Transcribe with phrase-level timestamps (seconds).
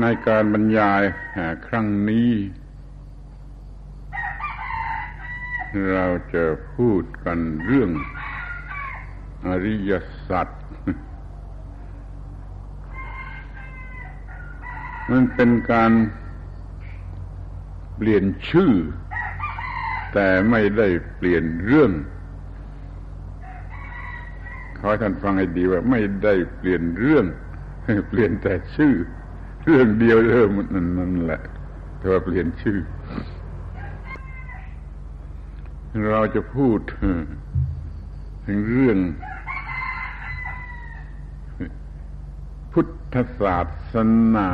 [0.00, 1.02] ในการบรรยาย
[1.66, 2.30] ครั้งนี้
[5.92, 7.90] เราจะพูดกันเรื่อง
[9.46, 9.92] อริย
[10.28, 10.48] สัจ
[15.10, 15.92] มันเป็นการ
[17.96, 18.72] เปลี่ยนชื่อ
[20.12, 21.92] แต่ไม่ได้เปลี่ยนเรื่อง
[24.78, 27.24] ขอให้ท่านฟังให้ดีว่า ไม่ได้เปลี่ยนเรื่อง
[28.08, 28.94] เปลี่ยนแต่ชื่อ
[29.66, 31.40] เรื่องเดียวเริ่มนั่นนั่นแหละ
[31.98, 32.78] แต่ว่าเปลี่ยนชื่อ
[36.10, 36.78] เราจะพูด
[38.46, 38.98] ถึงเรื่อง
[42.72, 43.58] พุทธศา
[43.92, 43.94] ส
[44.36, 44.50] นา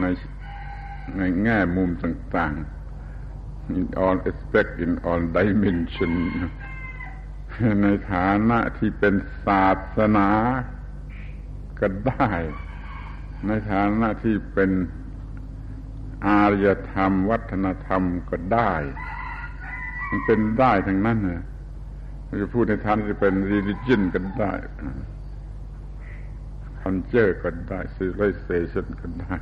[0.00, 0.06] ใน
[1.18, 2.54] ในแง่มุมต่าง
[3.14, 6.12] ๆ in all aspect in all dimension
[7.82, 9.14] ในฐานะที่เป็น
[9.46, 9.66] ศา
[9.96, 10.28] สนา
[11.80, 12.30] ก็ได้
[13.46, 14.70] ในฐานะที่เป็น
[16.26, 18.72] อารยธรรม วัฒนธรรมก็ได้
[20.08, 21.44] มันเป็นได้ทั้งนั้นนะ
[22.24, 24.52] เราจะพูดในฐานะที่เป็น religion ก็ได้
[26.80, 29.34] culture ก็ได้ civilization ก็ได้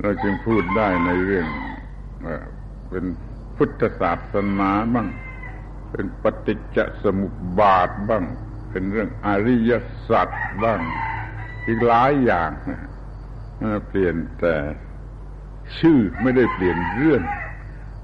[0.00, 1.46] เราจึงพูดได้ในเรื่อง
[2.90, 3.04] เป็น
[3.56, 5.08] พุทธศาสนาบ้าง
[5.90, 8.24] เป็นปฏิจจสมุปบาทบ้าง
[8.70, 9.72] เป็นเรื่องอริย
[10.08, 10.28] สัจ
[10.64, 10.80] บ้าง
[11.68, 12.50] อีกหลายอย่าง
[13.88, 14.56] เปลี่ยนแต่
[15.78, 17.22] ชื่อไม่ได้เปลี่ยนเรื่อง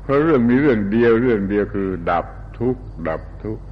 [0.03, 2.27] เพราะเรื่องมีเรื่องเดียวเรื่องเดียวคือ ดับ
[2.59, 3.65] ทุกข์ดับทุกข์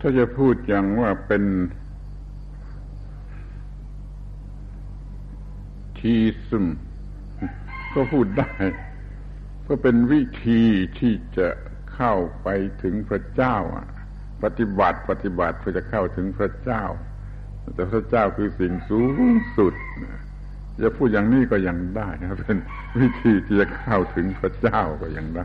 [0.00, 1.44] ถ้าจะพูดอย่างว่าเป็น
[5.98, 6.16] ที
[6.48, 6.66] ซึม
[7.94, 8.50] ก็พูดได้
[9.66, 10.62] ก็เป็นวิธี
[10.98, 11.48] ที่จะ
[11.94, 12.48] เข้าไป
[12.82, 13.86] ถึงพระเจ้าอะ
[14.44, 16.82] ปฏิบัติปฏิบัติเพื่อจะเข้าถึงพระเจ้า
[17.74, 19.22] แต่พระเจ้าคือสิ่งสูง
[19.56, 19.74] สุด
[20.82, 22.58] จะพูดอย่างนี้ก็ยังได้นะเป็น
[23.00, 25.44] วิธีที่จะเข้าถึงพระเจ้าก็ยังได้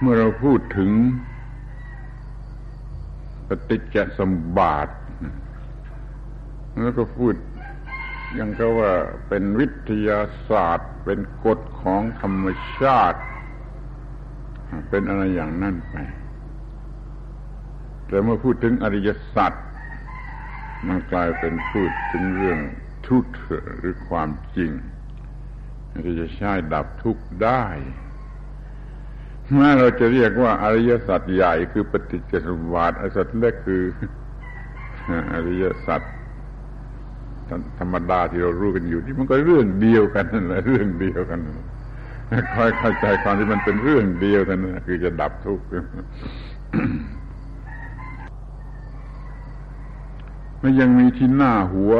[0.00, 0.90] เมื่อเราพูดถึง
[3.48, 4.88] ปฏิจจสมบาท
[6.82, 7.34] แล้วก็พูด
[8.38, 8.92] ยังก็ว่า
[9.28, 12.46] เป็นวิทยาศาสตร์ เป็นกฎของธรรม
[12.78, 13.20] ชาติ
[14.88, 15.96] เป็นอะไรอย่างนั่นไป
[18.08, 19.52] แต่เมื่อพูดถึงอริยสัจ
[20.86, 22.58] มันกลายเป็นพูดถึงเรื่อง
[23.08, 23.32] ทุกข์
[23.78, 24.70] หรือความจริง
[26.04, 27.64] ที่จะใช้ดับทุกข์ได้
[29.54, 33.82] แม้เราจะเรียกว่าอริยสัจใหญ่คือปฏิจจสมุปบาทอริยสัจเล็กคือ
[35.32, 36.02] อริยสัจ
[37.78, 41.40] ธรรมดาที่เรารู้กันอยู่ที่มันก็เรื่องเดียวกันนั่นแหละเรื่องเดียวกัน
[42.54, 45.64] คอยเข้าใจความที่มันเป็นเรื่องเดียวกันนะคือจะดับทุกข์
[50.62, 51.92] มันยังมีที่หน้าหัว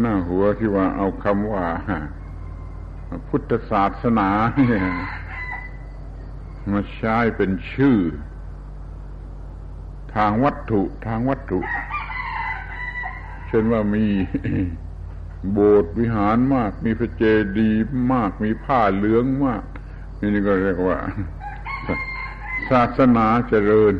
[0.00, 1.64] หน้าหัวที่ว่าเอาคำว่า
[3.28, 4.28] พุทธศาสนา
[6.72, 7.98] มาใช้เป็นชื่อ
[10.14, 11.60] ทางวัตถุทางวัตถุ
[13.48, 14.06] เช่นว่ามี
[15.52, 17.22] โบสถ์วิหารมาก มีพระเจ
[17.58, 17.78] ดีย์
[18.12, 19.62] มาก มีผ้าเหลืองมาก
[20.34, 20.98] นี่ก็เรียกว่า
[22.70, 23.94] ศาสนาเจริญ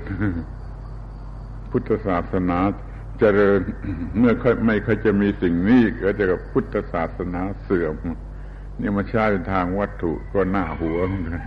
[1.70, 2.58] พุทธศาสนา
[3.18, 3.60] เจริญ
[4.18, 4.32] เมื่อ
[4.66, 7.94] ไม่เคยจะมีสิ่งนี้ก็จะกับพุทธศาสนาเสื่อม
[8.80, 11.42] นี่มาใช้เป็นทางวัตถุก็หน้าหัวเหมือนกัน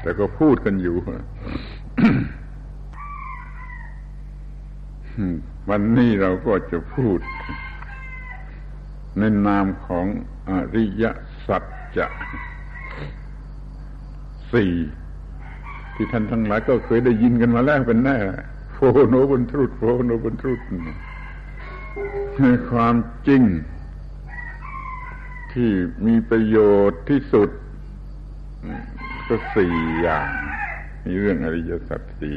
[0.00, 0.96] แต่ก็พูดกันอยู่
[5.70, 7.18] วันนี้เราก็จะพูด
[9.18, 10.06] ในนามของ
[10.48, 11.04] อริย
[11.46, 11.62] สัจ
[11.96, 12.06] จะ
[14.52, 14.72] สี่
[15.94, 18.16] ที่ท่านทั้งหลายก็เคยได้ยินกันมาแล้วเป็นแน่
[18.72, 18.78] โฟ
[19.08, 20.60] โนบนทรุดโฟโนบนทรุด
[22.70, 22.94] ความ
[23.28, 23.42] จริง
[25.52, 25.70] ที่
[26.06, 26.58] มีประโย
[26.90, 27.50] ชน์ที่สุด
[29.28, 30.28] ก็สี่อย่าง
[31.04, 32.36] มีเรื่องอริยสัจสี่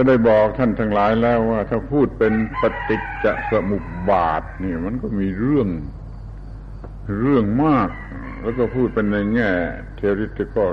[0.00, 5.68] ก็ได้บอกท่านทั้งหลายแล้วว่า ถ้าพูดเป็นปฏิจจสมุปบาทนี่มันก็มีเรื่อง
[7.20, 7.88] เรื่องมาก
[8.42, 9.50] แล้วก็พูดเป็นในแง่
[9.96, 10.66] เทอริติก็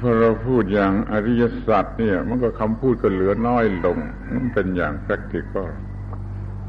[0.00, 3.98] พอเราพูดอย่างอริยสัจเนี่ย มันก็คำพูดก็เหลือน้อยลง
[4.34, 5.68] มันเป็นอย่าง practical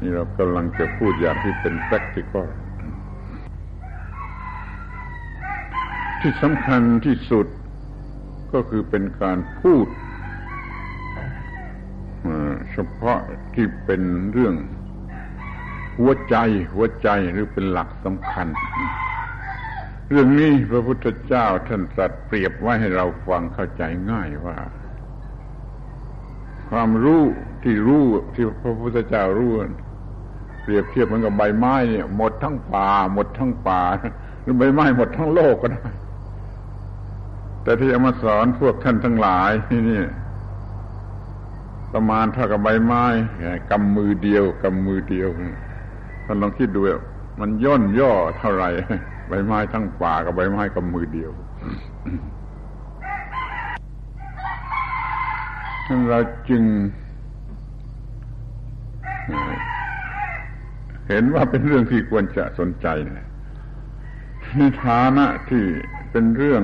[0.00, 2.46] นี่เรากำลังจะพูดอย่างที่เป็น practical
[6.20, 7.46] ที่สำคัญที่สุด
[8.52, 9.88] ก็คือเป็นการพูด
[12.98, 13.20] พาะ
[13.54, 14.02] ที่เป็น
[14.32, 14.54] เรื่อง
[15.98, 16.36] หัวใจ
[16.74, 18.46] หัวใจหรือเป็นหลักสำคัญ
[20.10, 24.56] เรื่องนี้พระพุทธเจ้าท่านตรัสเปรียบไว้ให้เราฟังเข้าใจง่ายว่า
[26.70, 27.22] ความรู้
[27.62, 28.04] ที่รู้
[28.34, 29.52] ที่พระพุทธเจ้ารู้
[30.62, 33.80] เปรียบเทียบเหมือนกับใบไม้เนี่ยหมดทั้งป่า หมดทั้งป่า
[34.42, 35.88] หรือใบไม้หมดทั้งโลกก็ได้
[37.62, 40.00] แต่ที่จะมาสอนพวกท่านทั้งหลายที่นี่
[41.92, 43.04] ประมาณเท่ากับใบไม้
[43.70, 45.28] กำมือเดียวกำมือเดียว
[46.26, 46.80] ท่านลองคิดดู
[47.40, 48.68] มันย่นย่อเท่าไหร่
[49.28, 51.30] ใบไม้ทั้งป่ากับใบไม้กำมือเดียว
[55.86, 56.64] ท่านเราจึง
[61.08, 62.86] เห็นว่าเป็นเรื่องที่ควรจะสนใจ
[64.56, 65.64] ในฐานะที่
[66.10, 66.62] เป็นเรื่อง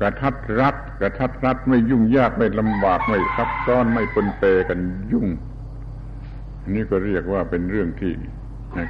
[0.00, 4.78] กระทัดรัดกระทัดรัดไม่ยุ่งยากไม่ลำบากไม่ซับซ้อนไม่ปนเปกัน
[5.12, 8.12] ยุ่งน,นี่ก็เรียกว่าเป็นเรื่องที่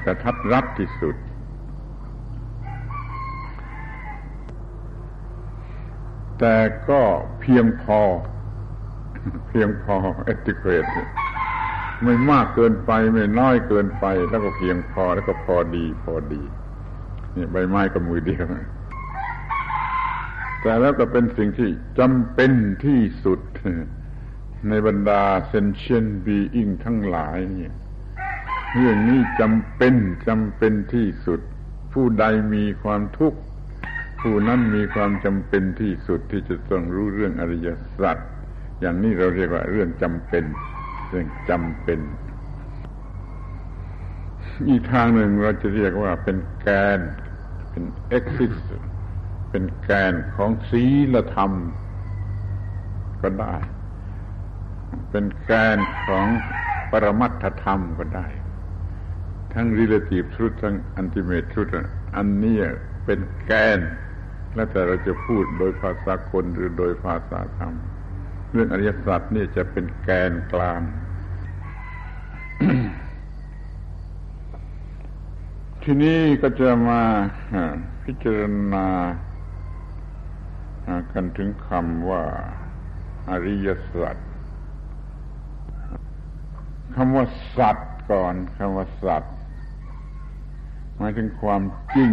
[0.05, 1.17] กระทัดรัดที่สุด
[6.41, 6.56] แต่
[6.91, 7.03] ก็
[7.41, 8.00] เพียงพอ
[9.49, 10.85] เพียงพอเอติเคต
[12.05, 16.43] ไม่มากเกินไปไม่น้อยเกินไป แล้วก็เพียงพอแล้วก็พอดี พอดี
[17.37, 18.44] นี่ใบไม้กับมือเดียว
[20.61, 22.53] แต่แล้วก็เป็นสิ่งที่จำเป็น
[22.85, 23.41] ที่สุด
[24.69, 27.75] ในบรรดาเซนเชียนบีอิงทั้งหลายเนี่ย
[28.75, 29.94] เรื่องนี้จำเป็น
[30.29, 31.41] จำเป็นที่สุด
[31.93, 32.25] ผู้ใด
[32.55, 33.41] มีความทุกข์
[34.20, 37.69] ผู้นั้นมีความจำเป็นที่สุดที่จะต้องรู้เรื่องอริย
[38.00, 38.19] สัจ
[38.81, 40.44] อย่างนี้เราเรียกว่าเรื่องจำเป็น
[41.11, 42.00] เรื่องจำเป็น
[44.69, 46.67] อีกทางหนึ่งเราจะเรียกว่าเป็นแก
[46.99, 47.00] น
[47.70, 47.85] เป็น
[48.17, 48.67] exist
[49.50, 50.84] เป็นแกนของศี
[51.14, 51.52] ลธรรม
[53.22, 53.56] ก็ได้
[55.10, 56.26] เป็นแกนของ
[56.90, 58.26] ปรมัตถธรรมก็ได้
[59.52, 61.72] ทั้ง relative truth ทั้ง ultimate truth
[62.16, 62.58] อันนี้
[63.04, 63.78] เป็นแกน
[64.54, 67.75] แล้วแต่เราจะพูดโดยภาษาคนหรือโดยภาษาธรรม
[68.52, 70.81] เรื่องอริยสัจนี่จะเป็นแกนกลาง
[75.82, 77.02] ทีนี้ก็จะมา
[78.04, 78.40] พิจาร
[78.72, 78.87] ณา
[81.12, 82.23] กันถึงคำว่า
[83.31, 84.17] อริยสัจ
[86.94, 87.25] คำว่า
[87.56, 89.35] สัตว์ก่อนคำว่าสัตว์
[90.97, 91.62] หมายถึงความ
[91.94, 92.11] จริง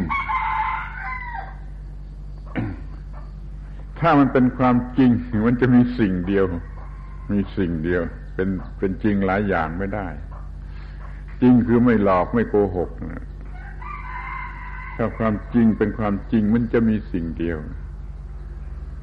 [4.00, 5.10] ถ้ามันเป็นความจริง
[5.48, 6.46] มันจะมีสิ่งเดียว
[7.32, 8.02] มีสิ่งเดียว
[8.36, 10.08] เป็นเป็นจริงหลายอย่างไม่ได้
[11.42, 12.90] จริงคือไม่หลอกไม่โกหก
[14.96, 17.58] ถ้าความจริงเป็นความจริงมันจะมีสิ่งเดียว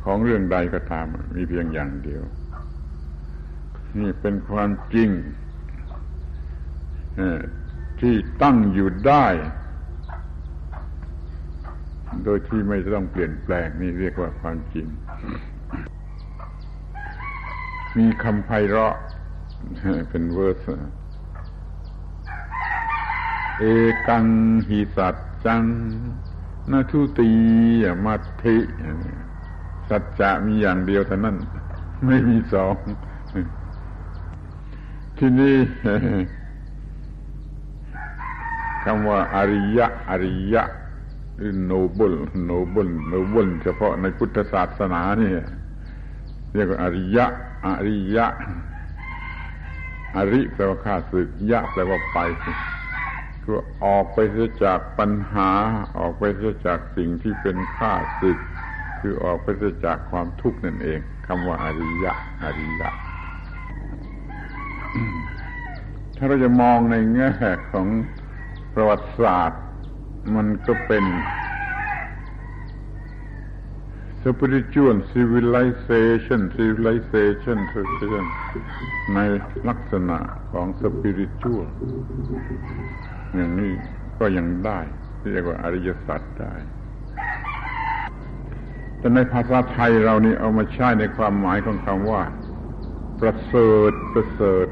[0.04, 2.22] ของเรื่องใดก็ตาม มีเพียงอย่างเดียว
[4.00, 5.10] นี่เป็นความจริง
[8.00, 9.26] ที่ตั้งอยู่ได้
[12.24, 14.86] โดยที่ไม่ต้องเปลี่ยนแปลงนี่เรียกว่าความจริง
[17.98, 18.94] มีคำไพเราะ
[20.10, 20.66] เป็น verse
[23.58, 23.64] เอ
[24.08, 24.26] กัง
[24.68, 25.14] หิสัจ
[25.46, 25.62] จัง
[26.70, 27.30] นะ ทุติยะ
[28.04, 28.56] มัตถิ
[29.90, 31.36] สัจจะมีอย่างเดียวเท่านั้น
[32.06, 32.74] ไม่มีสอง
[35.18, 35.56] ที่นี่
[38.84, 40.62] คำว่าอริยะ อริยะ
[41.36, 45.40] หรือ noble noble noble เฉพาะในพุทธศาสนาเนี่ย
[46.54, 47.26] เรียกว่าอริยะ
[47.66, 48.26] อริยะ
[50.16, 52.18] อริแปลว่าข้าศึกยะแปลว่าไป
[53.42, 55.50] คือออกไปเสียจากปัญหา
[55.98, 58.38] ออกไปเสียจากสิ่งที่เป็นข้าศึก
[59.00, 59.46] คือออกไป
[59.84, 62.12] จากความทุกข์นั่นเองคำว่าอริยะ
[62.44, 62.90] อริยะ
[66.16, 67.30] ถ้าเราจะมองในแง่
[67.72, 67.86] ของ
[68.74, 69.62] ประวัติศาสตร์
[70.34, 71.04] มันก็เป็น
[74.24, 78.24] spiritual civilization civilization civilization
[79.14, 79.18] ใน
[79.68, 80.18] ลักษณะ
[80.52, 81.66] ของ spiritual
[83.34, 83.72] อย่างนี้
[84.18, 84.80] ก็ยังได้
[85.32, 86.54] เรียกว่าอริยสัจได้
[89.00, 92.22] แต่ในภาษาไทยเรานี่เอามาใช้ในความหมายของคำว่า
[93.20, 94.66] ประเสริฐประเสริฐ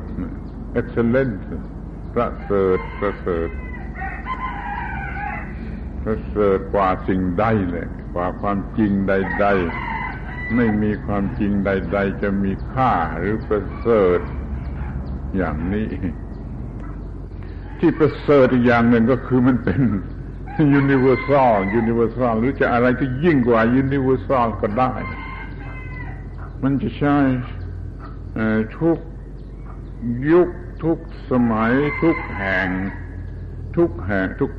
[0.80, 1.35] excellent
[2.14, 3.49] ประเสริฐประเสริฐ
[6.04, 9.47] ประเสริฐกว่าสิ่งใดเลยกว่าความจริงใด
[10.00, 14.20] ๆ ไม่มีความจริงใด ๆ จะมีค่าหรือประเสริฐ
[15.37, 15.88] อย่างนี้
[17.78, 19.80] ที่ประเสริฐอีกอย่างหนึ่งก็คือมันเป็น
[20.80, 24.92] universal universal หรือจะอะไรที่ยิ่งกว่า universal ก็ได้
[26.62, 27.16] มันจะใช้
[28.78, 28.98] ทุก
[30.30, 30.48] ยุค
[30.84, 30.98] ทุก
[31.30, 31.72] สมัย
[32.02, 32.68] ทุกแห่ง
[33.76, 34.50] ทุกแห่งทุก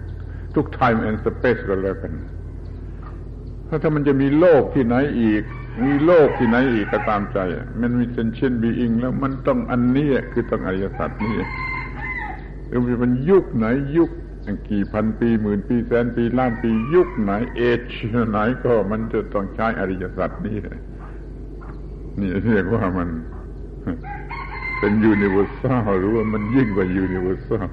[0.56, 2.13] ทุก time and space ก็แล้วกัน
[3.68, 5.44] ถ้าถ้ามันจะมีโลกที่ไหนอีก
[5.84, 7.38] มีโลกที่ไหนอีกก็ตามใจ
[7.82, 11.36] มันมีเซนเชนบีอิงแล้วมันต้องอันนี้คือต้องอริยสัจนี่
[12.68, 13.65] หรือมันยุคไหน
[13.98, 14.10] ยุค
[14.70, 17.94] กี่พันปีหมื่นปีแสนปีล้านปียุคไหน เอช
[18.29, 20.58] ไหนก็มันจะต้องใช้อริยสัจนี่
[22.20, 23.10] นี่เรียกว่ามัน
[24.79, 27.70] เป็น universal หรือว่ามันยิ่งกว่า universal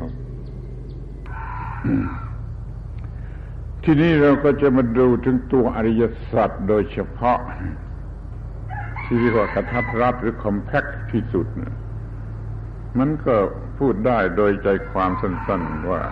[3.84, 6.02] ทีนี้เราก็จะมาดูถึงตัวอริย
[6.32, 7.38] สัจโดยเฉพาะ
[9.04, 11.46] ที่เรียกว่ากระทัดรัดหรือ compact ที่สุด
[12.98, 13.36] มันก็
[13.78, 16.02] พูดได้โดยใจความสั้นๆว่า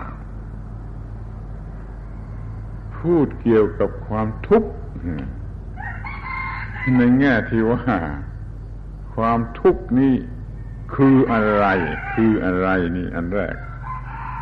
[3.05, 4.69] พูดเกี่ยวกับความทุกข์
[6.97, 7.95] ในแง่ที่ว่า
[9.15, 10.15] ความทุกข์นี้
[10.95, 11.65] คืออะไร
[12.13, 13.55] คืออะไรนี่อันแรก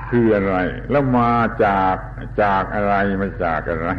[0.09, 0.55] คืออะไร
[0.91, 1.33] แล้วมา
[1.65, 1.95] จาก
[2.41, 3.89] จากอะไรมาจากอะไร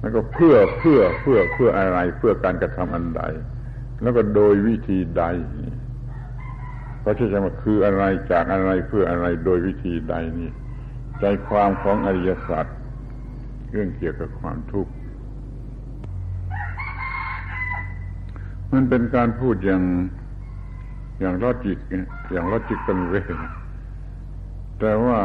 [0.00, 3.22] แล้วก็เพื่อเพื่อเพื่อเพื่ออะไร เพื่อการกระทำอันใด
[4.02, 5.24] แล้วก็โดยวิธีใด
[7.00, 10.50] เพราะที่จะมาคืออะไรจากอะไรเพื่ออะไรโดยวิธีใดนี่
[11.20, 12.66] ใจความของอริยสัจ
[13.70, 14.92] เรื่องเกี่ยวกับความทุกข์
[18.72, 19.82] มันเป็นการพูดอย่าง
[21.20, 21.78] อย่างลอจิก
[22.32, 23.14] อย่างลอจิกกันเว
[24.80, 25.18] แต่ว่า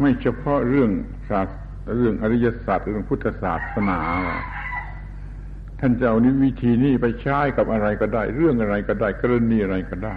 [0.00, 0.90] ไม่เฉพาะเรื่อง
[1.28, 1.48] ศาส
[1.96, 3.98] เรื่องอริยศาสตร์เรื่องพุทธศาสนา
[5.80, 10.16] ท่านจะเอานี้วิธีนี้ไปใช้กับอะไรก็ได้ เรื่องอะไรก็ได้ กรณีอะไรก็ได้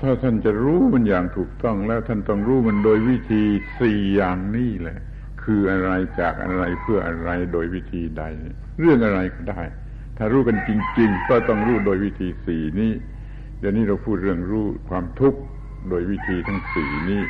[0.00, 3.42] ถ้าท่านจะรู้มันอย่างถูกต้องแล้วท่านต้องรู้มันโดยวิธี
[3.80, 4.98] สี่อย่างนี้แหละ
[5.44, 8.22] คืออะไรจากอะไรเพื่ออะไรโดยวิธีใด
[8.80, 9.62] เรื่องอะไรก็ได้
[10.16, 12.92] ถ้ารู้กันจริง ๆ ก็ต้องรู้โดยวิธีสี่นี้
[13.58, 15.40] เดี๋ยวนี้เราพูดเรื่องรู้ความทุกข์
[15.88, 17.22] โดยวิธีทั้งสี่นี้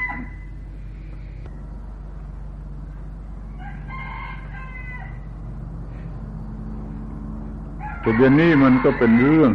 [8.00, 9.52] แต่เดี๋ยวนี้มันก็เป็นเรื่อง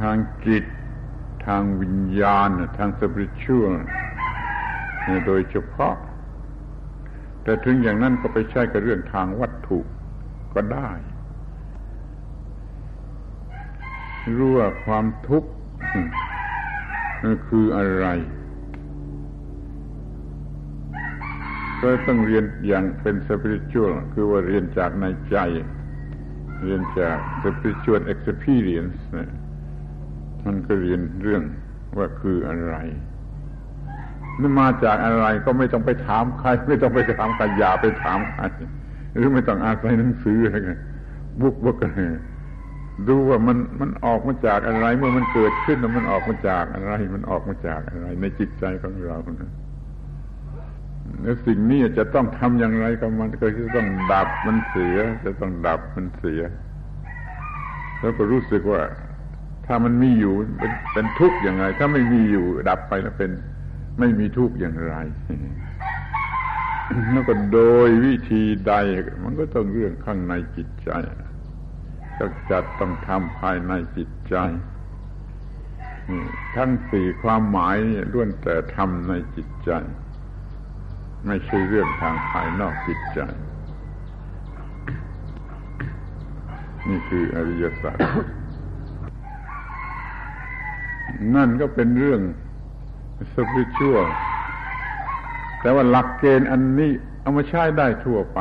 [0.00, 0.64] ทางจิต
[1.46, 2.48] ทางวิญญาณ
[2.78, 3.64] ทางสปิริตชัว
[5.26, 5.94] โดยเฉพาะ
[7.46, 9.78] แต่ถึงอย่างนั้นก็ไปใช้กับเรื่องทางวัตถุ
[10.54, 10.90] ก็ได้
[14.36, 15.50] รู้ว่าความทุกข์
[17.48, 18.06] คืออะไร
[21.80, 25.36] ก็ต้องเรียนอย่างเป็นสปิริตชัวคือว่าเรียนจากในใจ
[26.64, 29.04] เรียนจากสปิริตชัวเอ็กซ์เพรียนส์
[30.44, 31.42] มันก็เรียนเรื่อง
[31.98, 32.74] ว่าคืออะไร
[34.40, 38.42] นั่นมาจากอะไรก็ไม่ต้องไปถามใคร ไม่ต้องไปถามใครอย่าไปถามใคร
[39.14, 40.78] หรือไม่ต้องอาศัยหนังสืออะไรกัน
[41.40, 41.92] บุกบุกกัน
[43.08, 49.52] ดูว่ามันมันออกมาจากอะไร เมื่อมันเกิดขึ้นแล้วมันออกมาจากอะไร มันออกมาจากอะไร ในจิตใจของเรานะ
[51.22, 56.40] แล้วสิ่งนี้จะต้องทำอย่างไรกับมันก็จะต้องดับมันเสีย จะต้องดับมันเสีย
[58.00, 58.82] แล้วก็รู้สึกว่า
[59.66, 63.30] ถ้ามันมีอยู่เป็นเป็นทุกข์อย่างไร ถ้าไม่มีอยู่ดับไปแล้วเป็น
[63.98, 64.94] ไม่มีทุกข์อย่างไร
[67.12, 68.72] แล้วก็โดยวิธีใด
[69.22, 70.90] มันก็ต้องเรื่องข้างในจิตใจ
[72.18, 74.36] ต้องจัดต้องทำภายในจิตใจ
[76.56, 77.76] ทั้งสี่ความหมาย
[78.12, 79.70] ล้วนแต่ทำในจิตใจ
[81.26, 83.20] ไม่ใช่เรื่องทางภายนอกจิตใจ
[86.88, 87.96] นี่คืออริยสัจ
[91.34, 92.20] นั่นก็เป็นเรื่อง
[93.34, 93.96] สปิชัว
[95.60, 96.92] แต่ว่าหลักเกณฑ์อันนี้
[97.22, 98.38] เอามาใช้ได้ทั่วไป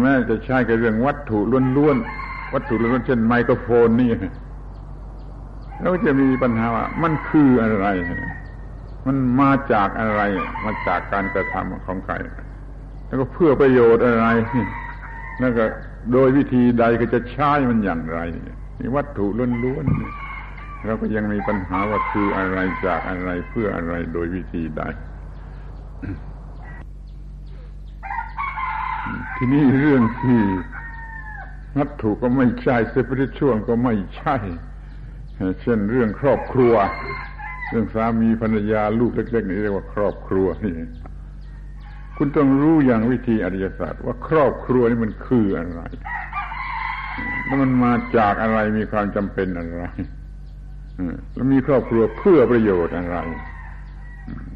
[0.00, 1.38] แม้จะใช้กับเรื่องวัตถุ
[1.76, 4.10] ล้วนๆวัตถุล้วนๆเช่นไมโครโฟนนี่
[5.80, 7.86] แล้วจะมีปัญหาว่ามันคืออะไร
[9.06, 10.20] มันมาจากอะไร
[10.64, 12.14] มาจากการกระทำของใคร
[13.06, 14.26] แล้วก็เพื่อประโยชน์อะไร
[15.40, 15.64] แล้วก็
[16.12, 18.18] โดยวิธีใดก็จะใช้มันอย่างไร
[18.80, 19.26] นี่วัตถุ
[19.64, 20.29] ล้วนๆ
[20.86, 24.82] เราก็ยังมีปัญหาว่าคืออะไรจากอะไรเพื่ออะไรโดยวิธีใด
[29.36, 30.40] ทีนี้เรื่องที่
[31.78, 34.36] วัตถุก็ไม่ใช่เซปริช่วงก็ไม่ใช่
[35.60, 36.74] เช่นเรื่องครอบครัว
[37.68, 40.74] เรื่องสามีภรรยาลูกเล็กๆนี่เรียกว่าครอบครัวนี่
[42.16, 45.80] คุณต้องรู้อย่างวิธีอริยศาสตร์ว่าครอบครัวนี่มันคืออะไร
[47.44, 49.84] แล้วมันมาจากอะไรมีความจำเป็นอะไร
[51.34, 53.16] แล้วมีครอบครัวเพื่อประโยชน์อะไร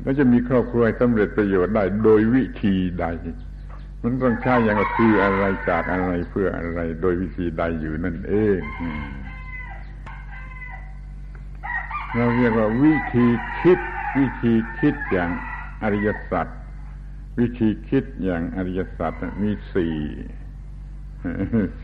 [0.03, 3.07] แล้วจะมีครอบครัวสำเร็จประโยชน์ได้โดยวิธีใด
[4.03, 8.61] มันต้องใช้อย่างคืออะไรจากอะไรเพื่ออะไร โดยวิธีใดอยู่นั่นเอง
[12.15, 13.27] เราเรียกว่าวิธี
[13.61, 13.79] คิด
[14.19, 15.31] วิธีคิดอย่าง
[15.83, 16.49] อริยสัจ
[17.39, 19.97] วิธีคิดอย่างอริยสัจมีสี่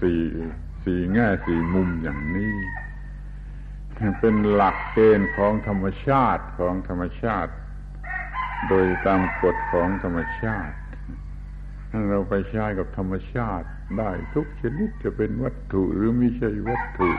[0.00, 0.21] สี่
[0.85, 2.52] สี่แง่สี่มุมอย่างนี้
[4.21, 7.52] เป็นหลักเกณฑ์ของธรรมชาติของธรรมชาติ
[8.69, 10.75] โดยตามกฎของธรรมชาติ
[12.09, 13.66] เราไปใช้กับธรรมชาติ
[13.99, 17.11] ได้ทุกชนิดจะเป็นวัตถุหรือไม่ใช่วัตถุ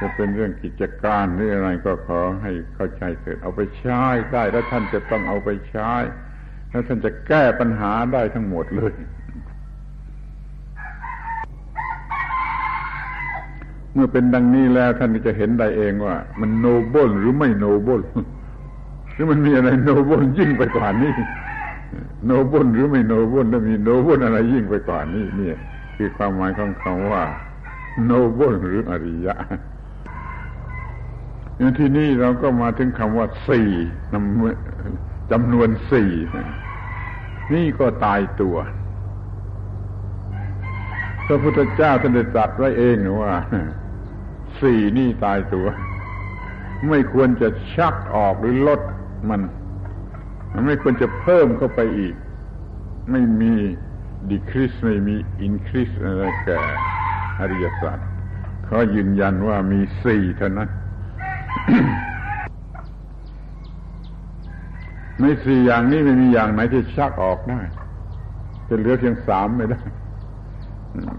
[0.00, 5.92] จะเป็นเรื่องกิจการหรืออะไรก็ขอให้เข้าใจเถิดเอาไปใช้ได้แล้วท่านจะต้องเอาไปใช้
[6.70, 8.94] แล้วท่านจะแก้ปัญหาได้ทั้งหมดเลย
[13.94, 18.00] เมื่อเป็นดังนี้แล้วท่านจะเห็นได้เองว่า มัน noble หรือไม่ noble
[19.12, 21.14] หรือมันมีอะไร noble ยิ่งไปกว่านี้
[22.26, 25.56] noble หรือไม่ noble แล้วมี noble อะไรยิ่งไปกว่านี้เนี่ย
[25.96, 27.24] คือความหมายของคำว่า
[28.06, 29.36] noble หรืออริยะ
[31.78, 33.70] ทีนี้เราก็มาถึงคำว่าสี่
[35.32, 36.10] จำนวนสี่
[37.54, 38.56] นี่ก็ตายตัว
[41.26, 43.34] พระพุทธเจ้าท่านได้ตรัสไว้เองว่า
[44.60, 45.66] สี่นี่ตายตัว
[46.88, 48.80] ไม่ควรจะชักออกหรือลด
[49.28, 49.40] มัน
[50.52, 52.14] มันไม่ควรจะเพิ่มเข้าไปอีก
[53.10, 53.54] ไม่มี
[54.30, 56.60] ดีคริสไม่มีอินคริสอะไรแก่
[57.40, 57.98] อริยสัจ
[58.64, 60.68] เขายืนยันว่ามีสี่เท่านั้น
[65.20, 67.60] ในสี่อย่างนี้ไม่มีอย่างไหนที่ชักออกได้
[68.68, 69.80] จะเหลือเพียงสามไม่ได้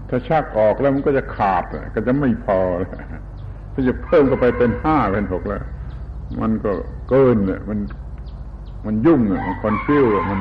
[0.08, 2.58] ถ้าชักออกแล้วมันก็จะขาดก็จะไม่พอ
[3.72, 5.62] ถ้าจะเพิ่มเข้าไปเป็นห้าเป็นหกแล้ว
[6.40, 6.72] มันก็
[7.08, 7.78] เกินเนี่ยมัน
[8.86, 10.40] มันยุ่งอะมันคอนฟิวมัน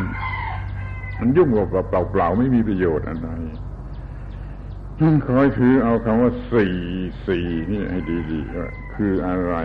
[1.19, 3.29] มันยุ่งกับเปล่าๆไม่มีประโยชน์อะไร
[5.01, 6.75] นั่นคอยถือเอาคำว่าสี่
[7.27, 7.99] สี่นี่ให้
[8.31, 9.55] ดีๆว่าคืออะไร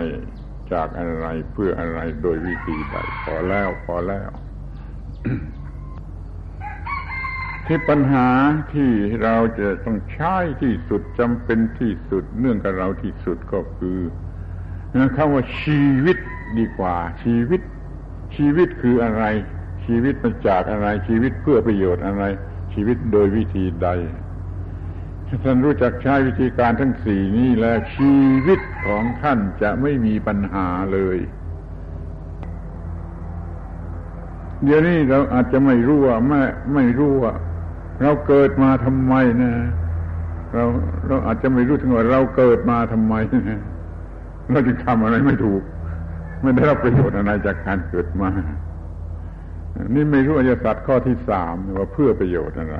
[0.71, 4.29] จากอะไรเพื่ออะไรโดยวิธีใดพอแล้วพอแล้ว
[7.67, 8.27] ที่ปัญหา
[8.73, 8.91] ที่
[9.23, 13.99] เราจะต้องใช้ที่สุดจำเป็นที่สุดเนื่องกับเราที่สุดก็คือ
[15.15, 16.17] คำว่าชีวิต
[16.57, 17.61] ดีกว่า ชีวิต
[18.35, 19.23] ชีวิตคืออะไร
[19.85, 22.23] ชีวิตมาจากอะไรชีวิตเพื่อประโยชน์อะไร
[22.73, 23.87] ชีวิตโดยวิธีใด
[25.43, 31.17] ท่านรู้จักใช้วิธีการทั้งสี่นี้แล้วชีวิตของท่านจะไม่มีปัญหาเลย
[34.63, 36.41] เดี๋ยวนี้เราอาจจะไม่รู้ว่าไม่
[36.73, 37.33] ไม่รู้ว่า
[38.01, 39.51] เราเกิดมาทำไมนะ
[40.53, 40.63] เรา
[41.07, 43.13] เราอาจจะไม่รู้ถึงว่าเราเกิดมาทำไม
[43.49, 43.61] นะ
[44.51, 45.61] เราจึงทำอะไรไม่ถูก
[46.41, 48.29] ไม่ได้รับประโยชน์อะไรจากการเกิดมา
[49.95, 52.77] นี่ไม่รู้อริยสัจข้อที่สามว่าเพื่อประโยชน์อะไร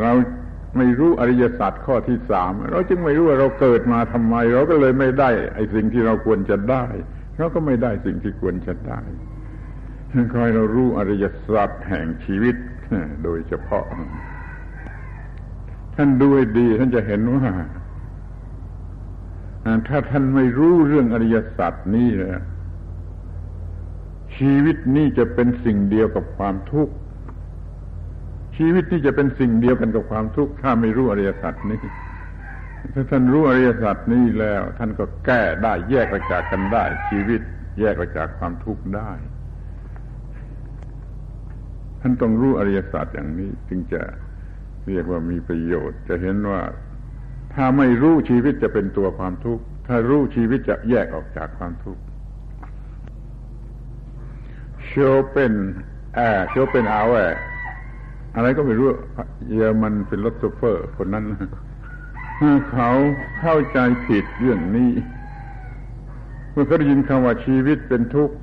[0.00, 0.12] เรา
[0.76, 6.84] ไม่รู้อริยสัจข้อที่สามเราจึงไม่รู้ว่าเราเกิดมาทำไม เราก็เลยไม่ได้ไอ้สิ่งที่เราควรจะได้
[7.38, 9.00] เราก็ไม่ได้สิ่งที่ควรจะได้
[10.32, 12.56] คอยเรารู้อริยสัจแห่งชีวิต
[13.24, 13.84] โดยเฉพาะ
[15.94, 17.46] ท่านดูให้ดี ท่านจะเห็นว่า
[19.88, 22.08] ถ้าท่านไม่รู้เรื่องอริยสัจนี้
[24.36, 26.94] ชีวิตนี้จะเป็นสิ่งเดียวกับความทุกข์
[28.56, 31.80] ชีวิตที่จะเป็นสิ่งเดียวกันกับความทุกข์ถ้าไม่รู้อริยสัจนี้
[32.94, 37.40] ถ้าท่านรู้อริยสัจนี้แล้ว ท่านก็แก้ได้แยกออกจากกันได้ ชีวิต
[37.80, 39.10] แยกออกจากความทุกข์ได้
[42.06, 44.02] ท่านต้องรู้อริยศาสัจอย่างนี้ จึงจะ
[44.86, 46.60] เรียกว่ามีประโยชน์ จะเห็นว่า
[47.54, 52.02] ถ้าไม่รู้ชีวิตจะเป็นตัวความทุกข์ ถ้ารู้ชีวิตจะแยกออกจากความทุกข์
[54.86, 55.52] Schopenhauer
[56.14, 57.14] Schopenhauer
[58.36, 58.86] อะไรก็ไม่รู้
[59.54, 61.24] เยอรมันเป็น philosopher คนนั้น
[62.72, 62.90] เขา
[63.40, 64.90] เข้าใจผิดเรื่องนี้
[66.52, 68.34] เมื่อเขาได้ยินคำว่าชีวิตเป็นทุกข์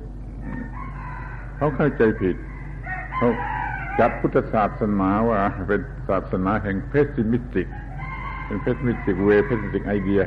[1.56, 2.36] เขาเข้าใจผิด
[3.16, 3.28] เขา
[3.98, 7.68] จัดพุทธศาสนาว่าเป็นศาสนาแห่ง pessimistic
[8.46, 10.22] เป็น pessimistic view pessimistic idea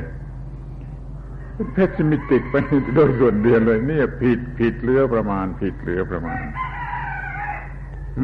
[1.54, 2.54] เป็นเพสซิมิติกไป
[2.94, 6.40] โดยส่วนเดียวเลยนี่ผิดผิดเรือประมาณ ผิดเรือประมาณ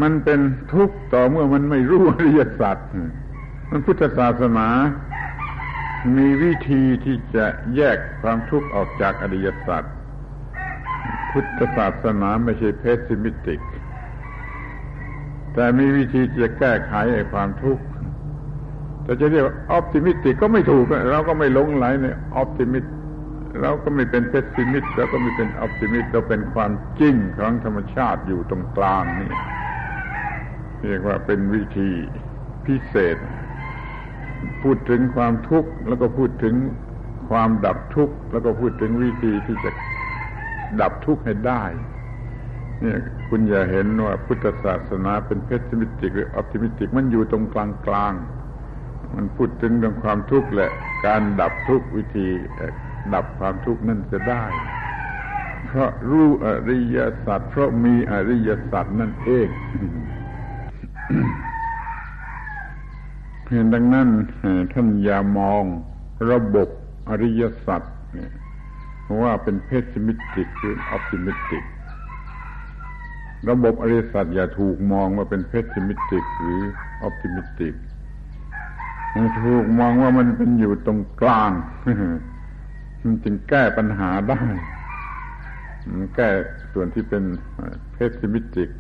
[0.03, 0.41] มันเป็น
[0.73, 2.79] ทุกข์ต่อเมื่อมันไม่รู้อริยสัจ
[3.71, 4.69] มันพุทธศาสนา
[6.17, 9.85] มีวิธีที่จะแยกความทุกข์ออกจากอริยสัจ
[11.31, 13.61] พุทธศาสนาไม่ใช่เพสซิมิติก
[15.55, 17.85] แต่มีวิธีจะแก้ไขไอ้ความทุกข์
[19.05, 22.07] แต่จะเรียกว่า optimistic ก็ไม่ถูกเราก็ไม่หลงใหลใน
[22.37, 22.85] optimist
[23.61, 29.33] เราก็ไม่เป็น pessimist เราก็ไม่เป็น optimist เราเป็นความจริงของธรรมชาติอยู่ตรงกลางนี่
[30.89, 31.91] เรียกว่าเป็นวิธี
[32.67, 33.17] พิเศษ
[34.63, 36.55] พูดถึงความทุกข์แล้วก็พูดถึง
[37.31, 39.71] ความดับทุกข์แล้วก็พูดถึงวิธีที่จะ
[40.81, 41.63] ดับทุกข์ให้ได้
[42.81, 48.15] เนี่ยคุณอย่าเห็นว่าพุทธศาสนาเป็น pessimistic หรือ optimistic มันอยู่ตรงกลางกลาง
[49.15, 50.71] มันพูดถึงเรื่องความทุกข์แหละ
[51.07, 52.29] การดับทุกข์วิธี
[53.15, 54.45] ดับความทุกข์นั่นจะได้
[55.67, 59.49] เพราะรู้อริยสัจเพราะมีอริยสัจนั่นเอง
[63.45, 64.09] เพียงดังนั้น
[64.73, 65.65] ท่านอย่ามอง
[66.31, 66.69] ระบบ
[67.09, 67.83] อริยสัจ
[69.23, 71.65] ว่าเป็นเพศมิติกหรือออปติมิติก
[73.51, 76.63] ระบบอริยสัจอย่าถูกมองว่าเป็นเพศมิติกหรือ
[77.03, 77.75] optimistic
[79.15, 81.51] มันถูกมองว่ามันเป็นอยู่ตรงกลาง
[83.03, 84.43] มันจึงแก้ปัญหาได้
[85.93, 86.29] มันแก้
[86.73, 87.23] ส่วนที่เป็น
[87.95, 88.71] pessimistic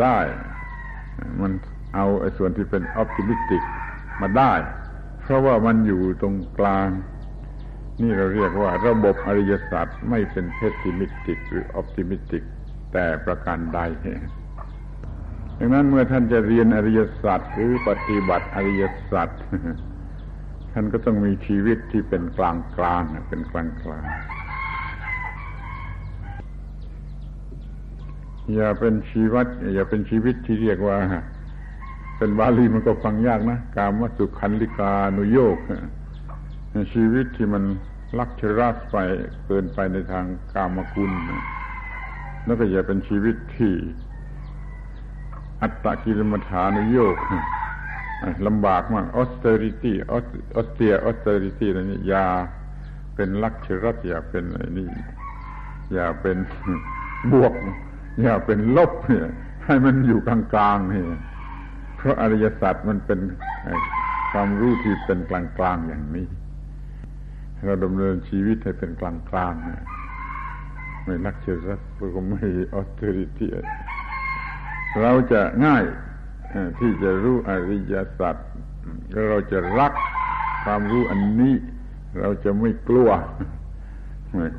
[0.00, 0.18] ได้
[1.40, 1.52] มัน
[1.94, 3.62] เอาไอ้ส่วนที่เป็น optimistic
[4.20, 4.52] มาได้
[5.22, 6.88] เพราะว่ามันอยู่ตรงกลาง
[8.02, 12.44] นี่เราเรียกว่า ระบบอริยสัจไม่เป็น pessimistic หรือ optimistic
[12.92, 13.80] แต่ประการใด
[15.58, 19.28] ดังนั้นเมื่อท่านจะเรียนอริยสัจหรือปฏิบัติอริยสัจ
[20.72, 24.04] ท่านก็ต้องมีชีวิตที่เป็นกลางกลางเป็นกลางกลาง
[28.54, 30.96] อย่าเป็นชีวิตอย่าเป็นชีวิตที่เรียกว่า
[32.18, 35.58] เป็นบาลีมันก็ฟังยากนะกามสุขันลิกานุโยก
[36.94, 37.64] ชีวิตที่มัน
[38.18, 38.96] ลักชรัสไป
[39.46, 41.10] เกินไปในทางกามคุณ
[42.46, 43.74] แล้วก็อย่าเป็นชีวิตที่
[45.62, 47.16] อัตตกิลมัฐานโยก
[48.46, 50.14] ลำบากมาก austerity อ
[50.58, 52.26] อสเตีย austerity อะไรนี่อย่า
[53.14, 54.88] เป็นลักชรัสอย่าเป็นอะไรนี่
[55.94, 56.36] อย่าเป็น
[57.32, 57.54] บวก
[58.22, 59.26] อย่าเป็นลบเนี่ย
[59.64, 61.02] ให้มันอยู่กลางๆนี่
[61.96, 63.20] เพราะอริยสัจมันเป็น
[64.32, 65.42] ความรู้ที่เป็นกลา
[65.74, 66.26] งๆอย่างนี้
[67.64, 69.76] เราดำเนินชีวิตให้เป็นกลางๆไม่
[71.26, 71.80] ลักเชรัส
[72.14, 72.42] ก็ไม่
[72.74, 73.50] ออเตอริตี้
[75.00, 75.84] เราจะง่าย
[76.78, 78.36] ที่จะรู้อริยสัจ
[79.28, 79.92] เราจะรัก
[80.64, 81.54] ความรู้อันนี้
[82.20, 83.10] เราจะไม่กลัว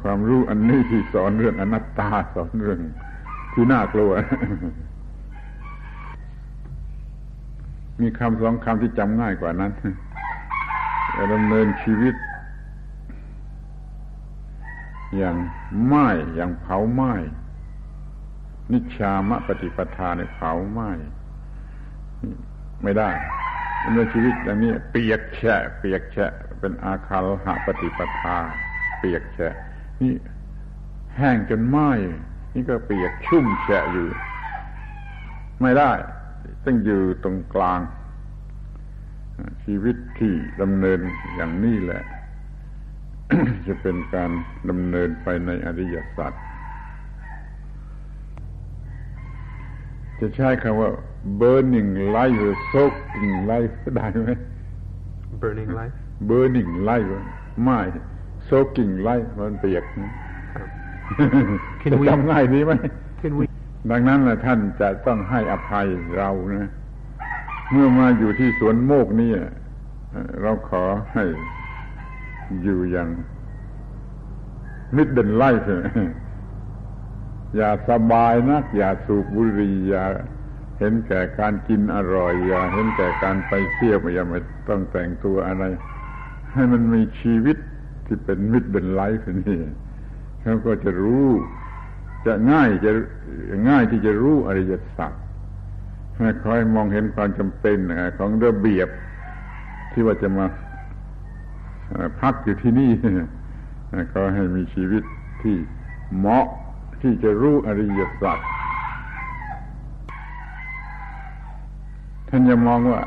[0.04, 2.80] ความรู้อันนี้ที่สอนเรื่องอนัตตาสอนเรื่อง
[3.54, 4.12] ที่น่ากลัว
[8.02, 9.72] มีคำสองคำที่จำง่ายกว่านั้น
[11.34, 12.16] ดำเนินชีวิต
[15.16, 15.36] อย่าง
[15.86, 17.14] ไม้อย่างเผาไม้
[18.72, 20.90] นิชามะปฏิปทาในเผาไม้
[22.84, 23.10] ไม่ได้
[23.84, 28.38] ดำเนินชีวิตอย่างนี้ เปียกแฉะ เปียกแฉะ เป็นอาคาลหะปฏิปทา
[29.00, 29.54] เปียกแฉะ
[30.02, 30.14] นี่
[31.18, 31.92] แห้งจนไหม้
[32.54, 34.08] นี่ก็เปียกชุ่มแฉะอยู่
[35.62, 35.92] ไม่ได้
[36.66, 37.80] ต้องอยู่ตรงกลาง
[39.64, 41.00] ชีวิตที่ดำเนิน
[41.36, 42.04] อย่างนี้แหละ
[43.68, 44.32] จะเป็นการ
[44.70, 46.34] ดำเนินไปในอริยสัจ
[50.20, 50.90] จะใช้คำว่า
[51.42, 54.30] burning life หรือ soaking life ได้ไหม
[55.42, 55.96] burning life
[56.30, 57.10] burning life
[57.64, 57.80] ไม่
[58.50, 59.84] soaking life มันเปียก
[61.92, 62.74] จะจำง่ายนี้ไหม
[63.22, 63.46] Can we
[63.92, 65.88] ดังนั้นนะท่านจะต้องให้อภัย
[66.18, 66.70] เรานะ
[67.72, 69.32] เมื่อมาอยู่ที่สวนโมกนี่
[70.42, 71.24] เราขอให้
[72.62, 73.10] อยู่อย่าง
[74.96, 75.52] มิดเดินไล่
[77.56, 80.04] อย่าสบายนัก อย่าสูบบุหรี่อย่า
[80.80, 85.64] เห็นแก่การกินอร่อย อย่าเห็นแก่การไปเที่ยวอย่าไม่ต้องแต่งตัวอะไร
[86.54, 87.58] ให้มันมีชีวิต
[88.06, 89.60] ที่เป็นมิดเดินไลฟ์นี่
[90.42, 91.28] เขาก็จะรู้
[92.26, 92.92] จะง่ายจะ
[93.70, 95.14] ง่ายที่จะรู้อริยสัจ
[96.18, 97.78] ให้คอยมองเห็นความจำเป็น
[98.18, 98.88] ของระเบียบ
[99.92, 100.46] ที่ว่าจะมา
[102.22, 102.92] พักอยู่ที่นี่
[104.14, 105.04] ก็ให้มีชีวิต
[105.42, 105.56] ที่
[106.18, 106.46] เหมาะ
[107.02, 108.40] ที่จะรู้อริยสัจ
[112.30, 113.02] ท่านอย่ามองว่า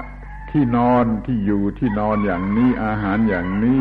[0.50, 3.80] ที่นอนที่อยู่ที่นอนอย่างนี้อาหารอย่างนี้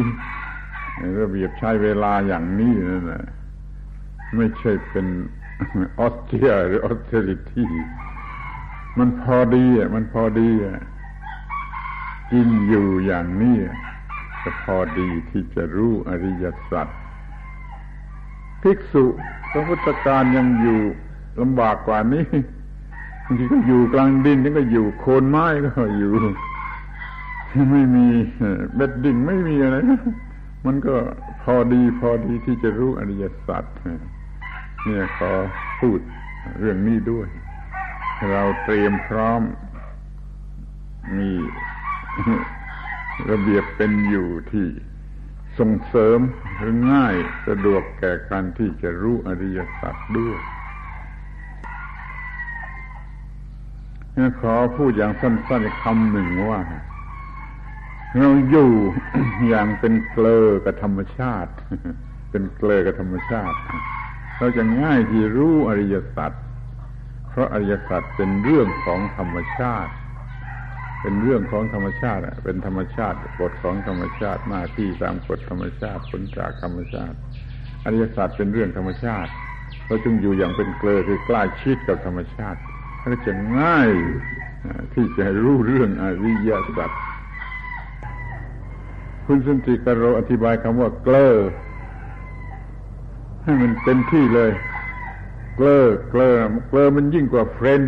[1.20, 3.24] ระเบียบใช้เวลาอย่างนี้นั่นแหละ
[4.36, 5.06] ไม่ใช่เป็น
[6.00, 7.70] ออสเตรียหรือออสเตริตี้
[8.98, 10.78] มันพอดีอะมันพอดีอะ
[12.32, 13.58] กินอยู่อย่างนี้
[14.50, 16.88] จะพอดีที่จะรู้อริยสัจ
[18.62, 19.06] ภิกษุ
[19.52, 20.82] พระพุทธการยังอยู่
[21.42, 22.26] ลำบากกว่านี้
[23.26, 26.14] บางทีก็อยู่กลางดินนี่ก็อยู่โคนไม้ก็อยู่
[27.72, 28.08] ไม่มี
[28.76, 29.76] เบ็ดดิ่งไม่มีอะไร
[30.66, 30.96] มันก็
[31.44, 33.64] พอดีพอดีที่จะรู้อริยสัจ
[34.86, 35.32] เนี่ยขอ
[35.80, 36.00] พูด
[36.60, 37.28] เรื่องนี้ด้วย
[38.32, 39.42] เราเตรียมพร้อม
[41.18, 41.32] มี
[43.32, 44.68] ระเบียบเป็นอยู่ที่
[45.60, 46.20] ส่งเสริม
[46.58, 47.16] หรือง่าย
[47.48, 50.40] สะดวกแก่การที่จะรู้อริยสัจด้วย
[54.42, 56.62] ขอพูดอย่างสั้นๆคำหนึ่งว่า
[58.18, 58.72] เราอยู่
[59.48, 61.52] อย่างเป็นเกลอกับธรรมชาติ
[62.32, 63.58] เป็นเกลอกับธรรมชาติ
[64.38, 66.32] เราจะง่ายที่รู้อริยสัจ
[67.30, 69.92] เพราะอริยสัจเป็นเรื่องของธรรมชาติ
[71.02, 77.18] เป็นเรื่องของธรรมชาติเป็นธรรมชาติกฎของธรรมชาติหน้าที่ตามกฎธรรมชาติผลจากธรรมชาติ
[77.84, 79.32] อริยศาสัจเป็นเรื่องธรรมชาติ
[79.86, 82.60] เราจึงอยู่อย่างเป็นเกลอคือใกล้ชิดกับธรรมชาติ
[83.02, 83.90] ก็จะง่าย
[84.94, 86.92] ที่จะรู้เรื่องอริยสัจ
[89.26, 91.36] คุณสุนทรีกโรอธิบายคำว่าเกลอ
[93.44, 94.52] ให้มันเต็มที่เลย
[95.56, 96.36] เกลอเกลอ
[96.70, 97.82] เกลอมันยิ่งกว่าเฟรน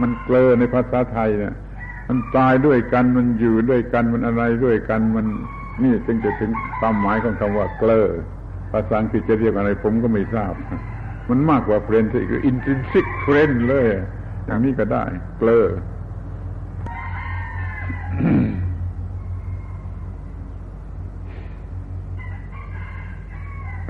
[0.00, 1.54] มันเกลอในภาษาไทยเนี่ย
[2.08, 5.26] มันตายด้วยกันมันอยู่ด้วยกันมันอะไรด้วยกันมัน
[5.82, 8.06] นี่จึงจะถึงความหมายของคำว่าเกลอ
[8.72, 10.54] ภาษาอังกฤษจะเรียกอะไรผมก็ไม่ทราบ
[11.28, 13.86] มันมากกว่าเฟรนด์คือ intrinsic friend เลย
[14.46, 15.04] อย่างนี้ก็ได้
[15.38, 15.66] เกลอ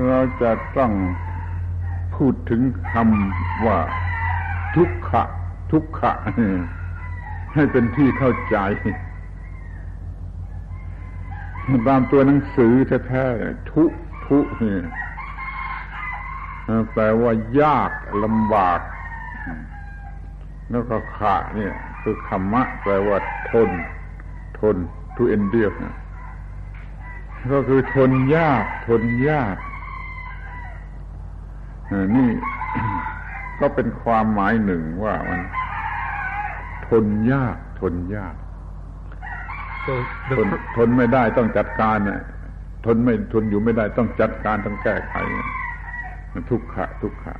[0.08, 0.92] เราจะต้อง
[2.16, 2.60] พูดถึง
[2.92, 3.78] คำว่า
[4.76, 5.22] ทุกขะ
[5.72, 6.12] ทุกขะ
[7.54, 8.56] ให้เป็นที่เข้าใจ
[11.88, 12.74] ตามตัวหนังสือ
[13.08, 13.84] แท้ๆทุ
[14.26, 14.76] ทุนี่
[16.92, 17.90] แปลว่ายาก
[18.24, 18.80] ลำบาก
[20.70, 23.18] แล้วก็ขะเนี่ย คือคำมะ แปลว่า
[23.50, 23.70] ทน
[24.60, 24.76] ทน
[25.16, 25.72] ทุเอ็นเดียก
[27.52, 29.56] ก็คือทนยาก ทนยาก
[32.16, 32.30] นี่
[33.60, 35.40] ก็เป็นความหมายหนึ่งว่ามัน
[36.90, 38.34] ทนยาก ทนยาก
[39.86, 39.92] so
[40.36, 40.46] ทน
[40.76, 42.20] ทนไม่ได้ต้องจัดการน่ะ
[42.86, 45.14] ทนไม่ทนอยู่ไม่ได้ต้องจัดการต้องแก้ไข
[46.50, 47.34] ทุกขะ ทุกขะ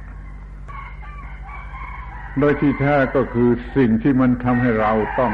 [2.41, 5.33] โดยที่แท้ก็คือสิ่งที่มันทำให้เราต้อง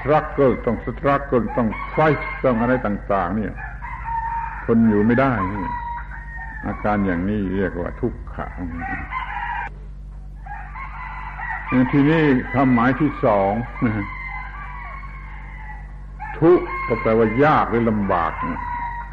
[0.00, 1.98] สรักเกิลต้องสตรักเกิลต้องไฟ
[2.44, 3.52] ต้องอะไรต่าง ๆ เนี่ย
[4.64, 5.64] ทนอยู่ไม่ได้นี่
[6.66, 8.46] อาการอย่างนี้เรียกว่าทุกขะ
[11.92, 12.22] ทีนี้
[12.54, 13.52] คำหมายที่สอง
[16.38, 18.32] ทุกก็แปลว่ายากหรือลำบาก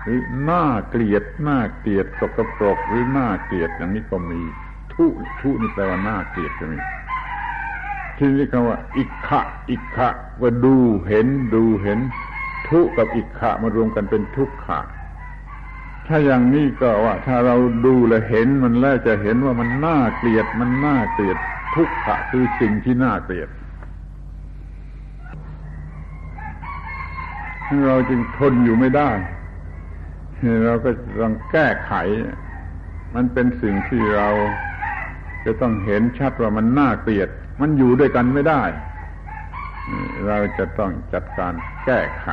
[0.04, 4.42] หรือน่าเกลียดน่าเกลียดสกปรกหรือน่าเกลียดอย่างนี้ก็มี
[4.94, 5.06] ทุ
[5.40, 6.78] ทุนี่แปลว่าน่าเกลียดก็มี
[8.18, 10.10] ทีนี้คำว่า อิกขะอิกขะ
[10.42, 10.76] ว่าดู
[11.08, 12.00] เห็นดูเห็น
[12.70, 14.80] ทุกับอิกขะมารวมกันเป็นทุกขะ
[16.08, 21.38] ถ้าอย่างนี้ก็ว่า ถ้าเราดูและเห็นมันแล้วจะเห็นว่ามันน่าเกลียดมันน่าเกลียด
[21.78, 23.50] ทุกขะคือสิ่งที่น่าเกลียด
[27.88, 29.12] เราจึงทนอยู่ไม่ได้
[30.66, 30.90] เราก็
[31.22, 31.94] ต้องแก้ไข
[33.16, 34.30] มันเป็นสิ่งที่เรา
[35.46, 37.30] จะต้องเห็นชัดว่ามันน่าเกลียด
[37.62, 38.64] มันอยู่ด้วยกันไม่ได้
[40.28, 41.54] เราจะต้องจัดการ
[41.86, 42.28] แก้ไข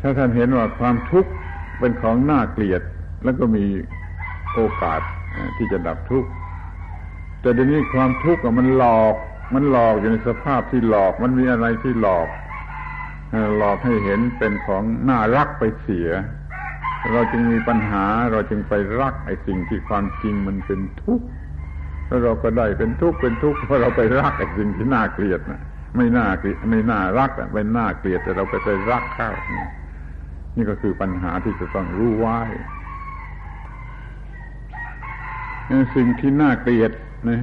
[0.00, 1.30] ถ้าท่านเห็นว่าความทุกข์
[1.78, 2.82] เป็นของน่าเกลียด
[3.24, 3.64] แล้วก็มี
[4.52, 5.00] โอกาส
[5.56, 6.30] ที่จะดับทุกข์
[7.46, 9.14] แต่เดี๋ยวนี้ความทุกข์มันหลอก
[9.54, 12.28] มันหลอกอยู่ในสภาพที่หลอก มันมีอะไรที่หลอก
[13.58, 16.08] หลอกให้เห็นเป็นของน่ารักไปเสีย
[17.12, 21.26] เราจึงมีปัญหาเราจึงไปรักไอ้สิ่งที่ความจริงมันเป็นทุกข์
[22.06, 25.60] แล้วเราก็ได้เป็นทุกข์เป็นทุกข์เพราะเราไปรักไอ้สิ่งที่น่าเกลียดนะ
[25.96, 29.30] ไม่น่าเกลียดไม่น่ารักเป็นน่าเกลียดแต่เราไปไปรักเข้า
[30.56, 32.40] นี่ก็คือปัญหาที่จะต้องรู้ไว้
[35.96, 36.92] สิ่งที่น่าเกลียด
[37.30, 37.42] นะ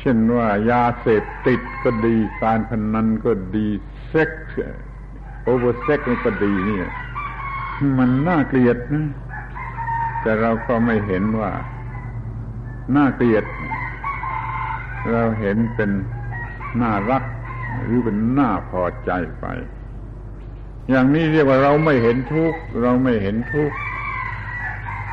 [0.00, 3.66] เช่นว่ายาเสพติดก็ดีการพนันก็ดี
[4.06, 6.88] sex over sex นี่ก็ดีเนี่ย
[7.98, 9.06] มันน่าเกลียดนะ
[10.22, 11.50] แต่เราก็ไม่เห็นว่า
[12.96, 13.44] น่าเกลียด
[15.12, 15.90] เราเห็นเป็น
[16.82, 17.24] น่ารัก
[17.84, 19.46] หรือเป็นน่าพอใจไป
[20.90, 23.76] อย่างนี้เรียกว่าเราไม่เห็นทุกข์เราไม่เห็นทุกข์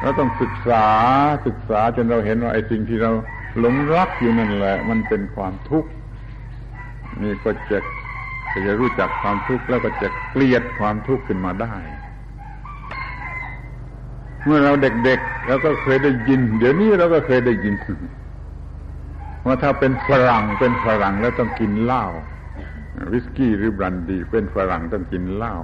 [0.02, 0.86] เราต้องศึกษา
[1.48, 3.12] ศึกษาจนเราเห็นว่าไอ้สิ่งที่เรา
[3.60, 5.90] หลงรักอยู่นั่นแหละ มันเป็นความทุกข์
[7.22, 7.80] นี่ก็จะ
[8.68, 11.76] จะรู้จักความทุกข์แล้วก็จะเกลียดความทุกข์ขึ้นมาได้
[14.46, 17.76] เมื่อเราเด็กๆเราก็เคยได้ยิน เดี๋ยวนี้เราก็เคยได้ยิน
[19.46, 22.06] ว่าถ้าเป็นฝรั่งเป็นฝรั่งแล้วต้องกินเหล้า
[23.12, 25.56] วิสกี้หรือบรันดี เป็นฝรั่งต้องกินเหล้า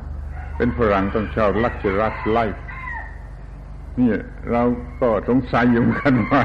[0.58, 2.63] เป็นฝรั่งต้องชอบลักชัรัสไลฟ์
[3.99, 4.10] นี่
[4.51, 4.63] เรา
[5.01, 6.43] ก็สงสัยอยู่กันว่า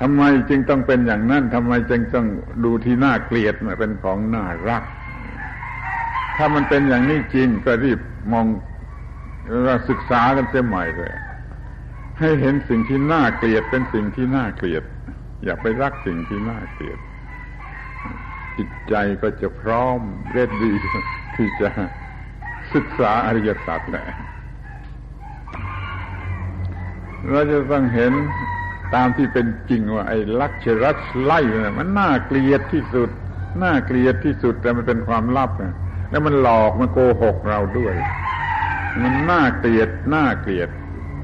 [0.00, 2.26] ทำไมจึงต้องเป็นอย่างนั้นทำไมจึงต้อง
[2.64, 4.82] ดูที่น่าเกลียดเป็นของน่ารัก
[6.36, 8.00] ถ้ามันเป็นอย่างนี้จริงก็รีบ
[8.32, 8.46] มอง
[9.64, 11.14] เราศึกษากันเสียใหม่เลย
[12.18, 14.82] ให้เห็นสิ่งที่น่าเกลียดเป็นสิ่งที่น่าเกลียด
[15.44, 16.98] อย่าไปรักสิ่งที่น่าเกลียด
[18.56, 20.00] จิตใจก็จะพร้อม
[20.32, 20.70] เรียดี
[21.36, 21.70] ที่จะ
[22.74, 24.06] ศึกษาอริยสัจแหละ
[27.28, 28.12] เราจะต้องเห็น
[28.94, 33.10] ตามที่เป็นจริงว่าไอ้ลักเชรัสไล่เนี่ยมันน่าเกลียดที่สุด
[33.62, 35.74] น่าเกลียดที่สุดแต่มันเป็นความลับนะ
[36.10, 37.94] แล้วมันหลอกมันโกหกเราด้วย
[39.02, 40.68] มันน่าเกลียดน่าเกลียด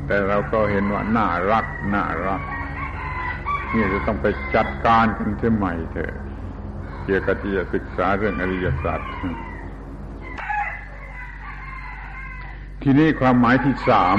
[0.06, 2.42] แต่เราก็เห็นว่าน่ารักน่ารัก
[3.74, 6.14] นี่จะต้องไปจัดการกันเสียใหม่เถอะ
[7.04, 9.00] เกี่ยวกับที่จะศึกษาเรื่องอริยสัจ
[12.82, 14.18] ทีนี้ความหมายที่สาม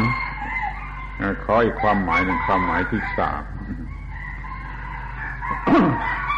[1.44, 3.44] ขออีกความหมายหนึ่งความหมายที่สาม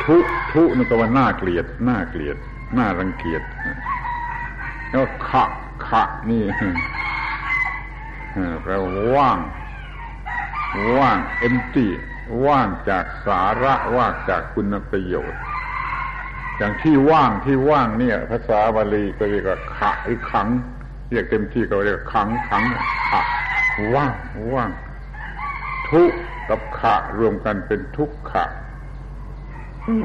[0.04, 0.18] ทุ
[0.52, 2.38] ทุนี่ก็ว่าน่าเกลียดน่าเกลียด
[2.78, 3.42] น่ารังเกียจ
[4.90, 5.44] แล้วขะ
[5.88, 6.44] ขะนี่
[8.62, 9.40] แปลว่าว่าง
[11.00, 11.88] ว่าง empty
[12.46, 15.42] ว่างจากสาระว่างจากคุณประโยชน์
[16.58, 20.48] อย่างที่ว่างที่ว่างเนี่ย ภาษาบาลีก็เรียกว่าขะหรือขัง
[21.10, 22.64] เรียกเต็มที่ก็เรียกขังขัง
[23.12, 23.22] ขะ
[23.94, 24.16] ว่าง
[24.54, 24.72] ว่าง
[25.90, 26.12] ทุก
[26.50, 28.46] กับขะรวมกันเป็นทุกขะ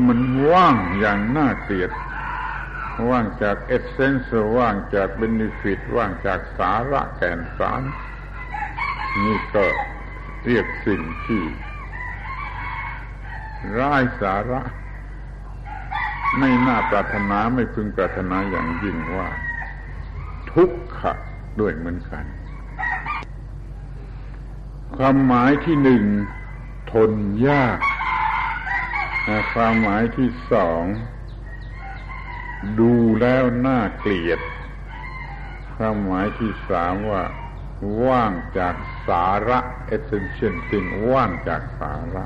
[0.06, 1.90] มันว่างอย่างน่าเกลียด
[3.10, 7.82] ว่างจากเอเซนส์ว่างจากเบนฟิตว่างจากสาระแก่นสาร
[9.24, 9.64] นี่ก็
[10.44, 11.42] เรียกสิ่งที่
[13.78, 14.60] ร้ายสาระ
[16.38, 19.28] ไม่น่าปรารถนาไม่พึงปรารถนาอย่างยิ่งว่า
[20.52, 21.12] ทุกขะ
[21.60, 22.24] ด้วยเหมือนกัน
[24.96, 26.04] ความหมายที่หนึ่ง
[26.92, 27.12] ทน
[27.48, 27.78] ยาก
[29.52, 30.84] ความหมายที่สอง
[32.80, 34.40] ดูแล้วน่าเกลียด
[35.76, 37.22] ความหมายที่สามว่า
[38.04, 38.74] ว่างจาก
[39.08, 39.58] สาระ
[39.96, 42.24] essential thing ว่างจากสาระ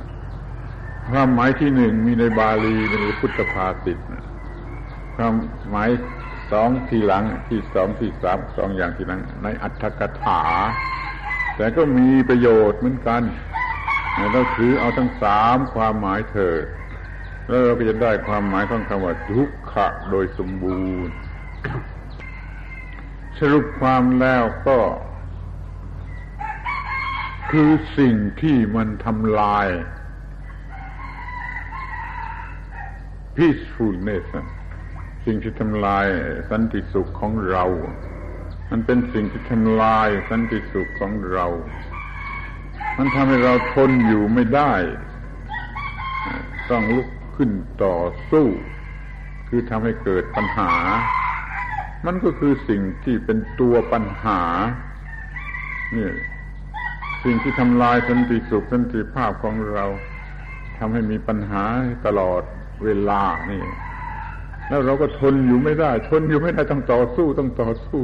[1.10, 3.98] ความหมายที่หนึ่งมีในบาลีในพุทธภาษิต
[5.16, 5.34] ความ
[5.70, 5.90] หมาย
[6.50, 10.42] สองทีหลังที่สองที่สามสองอย่างทีหลัง ในอัตถกถา
[11.56, 13.22] แต่ก็มีประโยชน์เหมือนกัน
[14.32, 16.64] เราถือเอาทั้งสามความหมายเถิด
[17.48, 21.14] แล้วเราก็จะได้ความหมายของคำว่าทุกขะโดยสมบูรณ์
[23.38, 24.78] สรุปความแล้วก็
[27.50, 29.68] คือสิ่งที่มันทำลาย
[33.36, 34.26] peacefulness
[35.24, 36.06] สิ่งที่ทำลาย
[36.50, 37.64] สันติสุขของเรา
[38.70, 41.46] มันเป็นสิ่งที่ทำลายสันติสุขของเรา
[42.98, 44.72] มันทำให้เราทนอยู่ไม่ได้
[46.70, 47.50] ต้องลุกขึ้น
[47.84, 47.96] ต่อ
[48.30, 48.46] สู้
[49.48, 50.72] คือทำให้เกิดปัญหา
[52.06, 54.40] มันก็คือสิ่งที่เป็นตัวปัญหา
[55.94, 56.12] เนี่ย
[57.24, 59.84] สิ่งที่ทำลายสันติสุขสันติภาพของเรา
[60.78, 61.64] ทำให้มีปัญหา
[62.06, 62.42] ตลอด
[62.84, 63.62] เวลานี่
[64.68, 68.02] แล้วเราก็ทนอยู่ไม่ได้ ทนอยู่ไม่ได้ต้องต่อสู้ต้องต่อสู้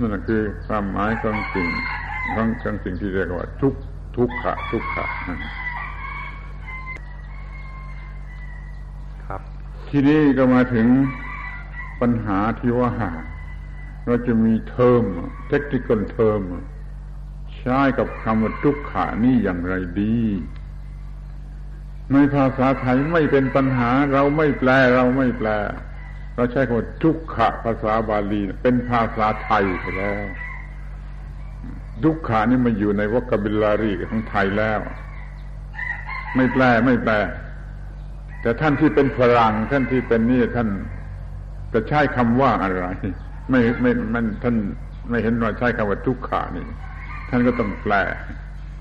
[0.00, 1.68] นั่นคือความหมายของสิ่ง
[2.34, 3.74] ของของสิ่งที่เรียกว่า ทุก
[4.16, 5.06] ทุกขะ ทุกขะ
[9.24, 9.40] ครับ
[9.88, 10.86] ทีนี้ก็มาถึง
[12.00, 12.92] ปัญหาที่ว่า
[14.06, 15.04] เราจะมีเทอม
[15.48, 16.40] เทคนิคเทอม
[17.58, 20.18] ใช้กับคำว่าทุกขานี่อย่างไรดี
[22.12, 25.48] ในภาษาไทยไม่เป็นปัญหาเราไม่แปลเราไม่แปล
[26.34, 30.24] เราใช้คำว่าทุกขะภาษาบาลีเป็นภาษาไทยไปแล้ว
[32.04, 34.80] ทุกขานี่มาอยู่ในวกบิลารีของไทยแล้ว
[36.36, 37.14] ไม่แปลไม่แปล
[38.42, 40.68] แต่ท่านที่เป็นฝรั่งท่านที่เป็นนี่ท่าน
[41.72, 42.86] จะใช้คำว่าอะไร
[43.50, 44.56] ไม่ไม่มันท่าน
[45.10, 46.64] ไม่เห็นว่าใช้คำว่าทุกขานี่
[47.30, 47.94] ท่านก็ต้องแปล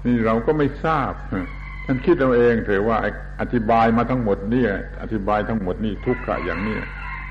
[0.06, 1.12] นี่เราก็ไม่ทราบ
[1.86, 2.98] ท่านคิดเอาเองเถอะว่า
[3.42, 4.66] อธิบายมาทั้งหมดนี่
[5.02, 6.78] อธิบายทั้งหมดนี่ทุกขะอย่างนี้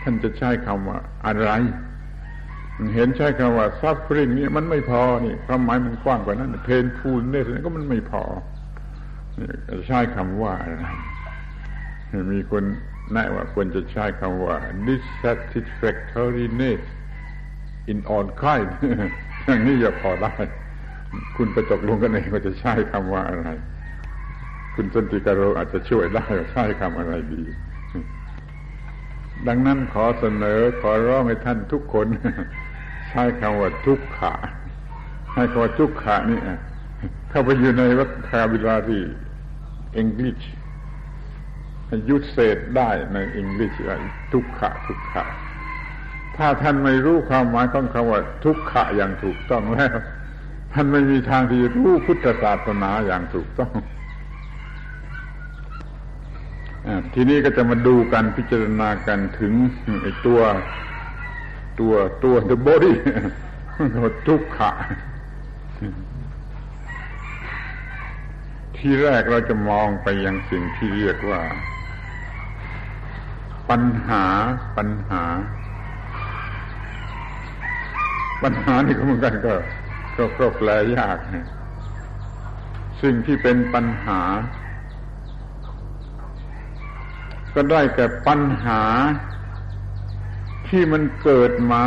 [0.02, 1.50] ท่านจะใช้คำว่าอะไร
[2.94, 8.22] เห็นใช้คำว่า suffering นี่มันไม่พอนี่ความหมายมันกว้างกว่านั้น painful เนี่ยก็มันไม่พอ
[9.86, 10.84] ใช้คำว่าอะไร
[12.32, 12.64] มีคน
[13.12, 14.56] แนะว่าควรจะใช้คำว่า
[14.86, 16.82] dissatisfactoriness
[17.92, 18.70] in all kind
[19.46, 20.34] อย่างนี้จะพอได้
[21.36, 23.46] คุณไปตกลงกันเองว่าจะใช้คำว่าอะไร
[24.74, 27.42] คุณสันติการโรอาจจะช่วยได้ว่าใช้คำอะไรดี
[29.48, 32.06] ดังนั้นขอเสนอขอร้องให้ท่านทุกคน
[33.08, 34.34] ใช้คำว่าทุกขะ
[35.34, 36.38] ให้คำว่าทุกขะนี่
[37.30, 39.02] เข้าไปอยู่ในวัคาบิลารี
[39.98, 40.36] อังกฤษ
[42.10, 43.72] ยุดเศษได้ในอังกฤษ
[44.32, 45.24] ทุกขะทุกขะ
[46.36, 49.96] ถ้าท่านไม่รู้ความหมายของคำว่า ทุกขะอย่างถูกต้องแล้ว
[50.72, 53.72] ท่านไม่มีทางที่จะรู้พุทธศาสนาอย่างถูกต้อง
[57.14, 59.52] ทีนี้ก็จะมาดูกันพิจารณากันถึง
[60.02, 60.40] ไอ้ตัว
[61.80, 62.94] ตัวตัว the body
[64.26, 64.72] ทุกขะ
[68.76, 71.40] ที่แรกเราจะมองไปยังสิ่งที่เรียกว่า
[73.70, 74.24] ปัญหา
[74.76, 75.22] ปัญหา
[78.42, 79.54] ปัญหานี่ก็เหมือนกันก็
[80.16, 81.18] ก็ก็แปลยาก
[83.02, 84.20] สิ่งที่เป็นปัญหา
[87.54, 88.82] ก็ได้แก่ปัญหา
[90.68, 91.86] ที่มันเกิดมา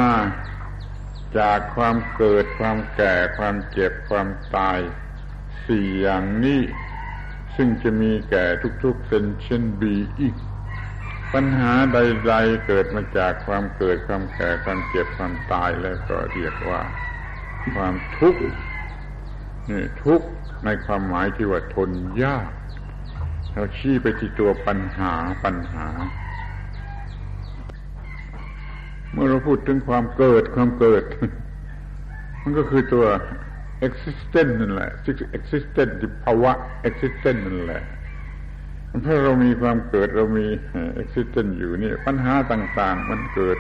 [1.40, 4.80] จากความเกิดความแก่ความเจ็บความตาย
[5.66, 6.62] สี่อย่างนี้
[7.56, 8.46] ซึ่งจะมีแก่
[8.84, 10.36] ทุกๆเซนเช่นบีอีก
[11.34, 16.82] ปัญหาใด ๆ เกิดมาจากความเกิดความแก่ความเจ็บความตายแล้วก็เรียกว่า
[17.74, 18.42] ความทุกข์
[19.70, 20.28] นี่ทุกข์
[20.66, 21.90] ในความหมายที่ว่าทน
[22.24, 22.52] ยาก
[23.56, 25.88] เราชี้ไปที่ตัวปัญหาปัญหา
[29.12, 31.04] เมื่อเราพูดถึงความเกิดความเกิด
[32.42, 33.06] มันก็คือตัว
[33.88, 34.92] existence นั่นแหละ
[35.38, 36.52] existence ที่ภาวะ
[36.90, 37.84] existence นั่นแหละ
[39.02, 40.48] เพราะเรามีความเกิดเรามี
[41.02, 43.58] existence อยู่นี่ ปัญหาต่าง ๆ มันเกิด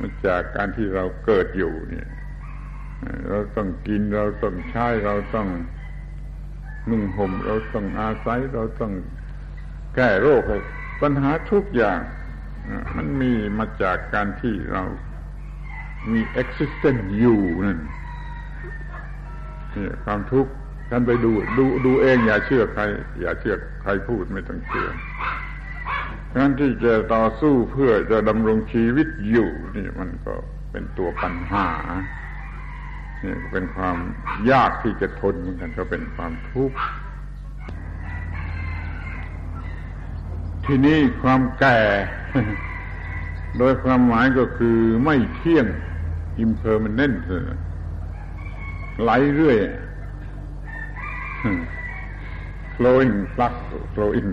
[0.00, 2.08] มาจากการที่เราเกิดอยู่เนี่ย
[3.28, 5.48] เราต้องกินเราต้องใช้เราต้อง
[6.88, 8.92] นุ่งห่มเราต้องอาศัยเราต้อง
[9.94, 10.42] แก้โรค
[11.02, 12.00] ปัญหาทุกอย่าง
[12.96, 14.82] มันมีมาจากการที่เรา
[16.12, 17.80] มี existence อยู่นั่น
[19.74, 20.52] นี่ความทุกข์
[20.90, 22.82] ท่านไปดูดูดูเองอย่าเชื่อใคร
[23.20, 24.88] อย่าเชื่อใครพูดไม่ต้องเชื่อ
[26.36, 30.34] การที่จะต่อสู้เพื่อจะดำรงชีวิตอยู่ นี่มันก็
[30.70, 31.66] เป็นตัวปัญหา
[33.24, 33.96] นี่เป็นความ
[34.50, 36.76] ยากที่จะทนเหมือนกันก็เป็นความทุกข์
[40.64, 41.78] ที่นี้ความแก่
[43.58, 45.66] โดยความหมายก็คือไม่เที่ยง
[46.44, 47.16] impermanent
[49.02, 49.58] ไหลเรื่อย
[52.76, 53.54] flowing flux
[53.94, 54.30] flowing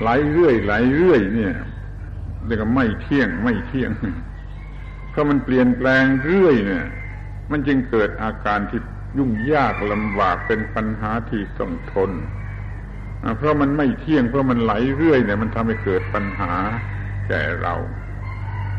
[0.00, 1.54] ไหลเรื่อยไหลเรื่อยเนี่ย
[2.46, 3.90] เรียกว่าไม่เที่ยงไม่เที่ยง
[5.10, 6.86] เพราะมันเปลี่ยนแปลงเรื่อยเนี่ย
[7.50, 8.80] มันจึงเกิดอาการที่
[9.18, 12.10] ยุ่งยากลำบากเป็นปัญหาที่ต้องทน
[13.36, 16.52] เพราะมันไม่เที่ยงเพราะมันไหลเรื่อยเนี่ยมันทำให้เกิดปัญหา
[17.28, 17.74] แก่เรา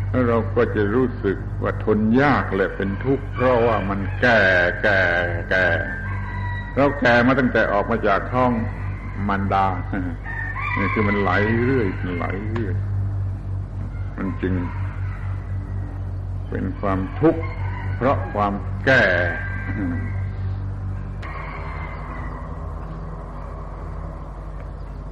[0.10, 4.42] แล้วเราก็จะรู้สึกว่าทนยากเลยเป็นทุกข์เพราะว่ามันแก่
[4.84, 5.02] แก่
[5.50, 5.68] แก่
[6.76, 8.52] เราแก่มาตั้งแต่ออกมาจากท้อง
[9.30, 9.68] มันดา
[10.78, 11.32] นี่คือมันไหล
[11.66, 12.76] เรื่อยไหลเรื่อย
[14.18, 14.54] มันจึง
[16.50, 17.42] เป็นความทุกข์
[18.02, 18.54] เพราะความ
[18.86, 19.06] แก่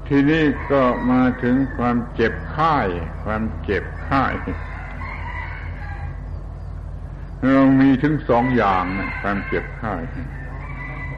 [0.08, 0.82] ที่นี้ก็
[1.12, 2.78] มาถึงความเจ็บไข้
[3.24, 4.24] ความเจ็บไข้
[7.54, 9.96] เรามีถึงสองอย่างนะความเจ็บไข้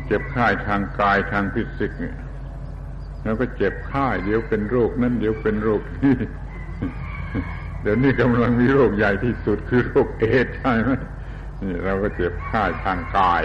[0.06, 2.18] เจ็บไข้ทางกายทางฟิสิกส์เนี่ย
[3.24, 6.16] แล้วก็เจ็บไข้เดี๋ยวเป็นโรคนั่นเดี๋ยวเป็นโรคนี้
[7.82, 10.92] เดี๋ยวนี้กำลังมีโรคใหญ่ที่สุดคือโรคเอดใช่ไหม
[11.62, 13.42] นี่เราก็เจ็บไข้ทางกาย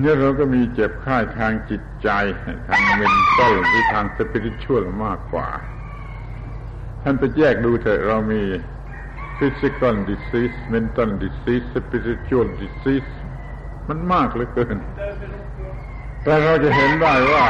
[0.00, 2.08] เนี่ยเราก็มีเจ็บไข้ทางจิตใจ
[2.68, 5.48] ทางเมนเทลหรือทางสปิริตชวลมากกว่า
[7.02, 8.42] ท่านไปแยกดูเถอะเรามี
[9.38, 13.10] physical disease mental disease spiritual disease
[13.88, 14.76] มันมากเหลือเกิน
[16.24, 17.46] แต่เราจะเห็นได้ว่า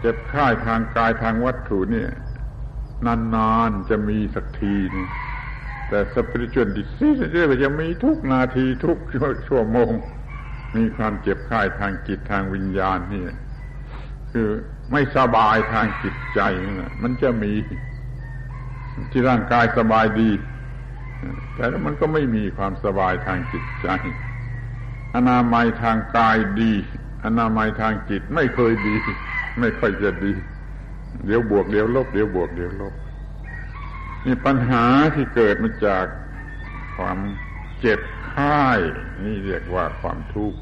[0.00, 2.10] เจ็บไข้ทางกายทางวัตถุเนี่ย
[3.06, 5.06] นานๆจะมีสักทีนึง
[5.90, 8.98] แต่สปิริตชวลดิซีสเรียกว่าจะมีทุกนาทีทุก
[9.48, 9.90] ชั่วโมง
[10.76, 13.24] มีความเจ็บไข้ทางจิตทางวิญญาณนี่
[14.32, 14.48] คือ
[14.92, 16.40] ไม่สบายทางจิตใจ
[16.80, 17.52] นะมันจะมี
[19.10, 20.30] ที่ร่างกายสบายดี
[21.54, 23.88] แต่มันก็ไม่มีความสบายทางจิตใจ
[25.16, 26.72] อนามัยทางกายดี
[27.24, 28.94] อนามัยทางจิตไม่เคยดี
[29.60, 30.32] ไม่ค่อยจะดี
[31.26, 32.94] เดี๋ยวบวกเดี๋ยวลบ เดี๋ยวบวกเดี๋ยวลบ
[34.24, 36.04] นี่ปัญหาที่เกิดมาจาก
[36.96, 37.18] ความ
[37.80, 38.60] เจ็บไข้
[39.24, 40.60] นี่เรียกว่าความทุกข์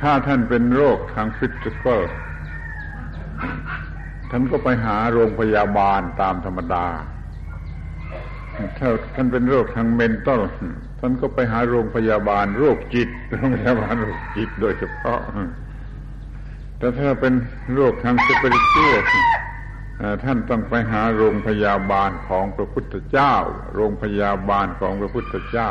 [0.00, 2.02] ถ้าท่านเป็นโรคทางฟิสิกอล
[4.30, 6.86] ท่านก็ไปหาโรงพยาบาลตามธรรมดา
[8.78, 10.40] ถ้าท่านเป็นโรคทางเมนตัล
[11.00, 15.20] ท่านก็ไปหาโรงพยาบาลโรคจิต โรงพยาบาลโรคจิตโดยเฉพาะ
[16.78, 17.34] แต่ถ้าเป็น
[17.74, 19.04] โรคทางสปิริตวล
[20.24, 23.34] ท่านต้องไปหาโรงพยาบาลของพระพุทธเจ้า
[23.74, 25.70] โรงพยาบาลของพระพุทธเจ้า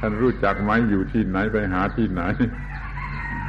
[0.00, 2.22] ท่านรู้จักไหมอยู่ที่ไหนไปหาที่ไหน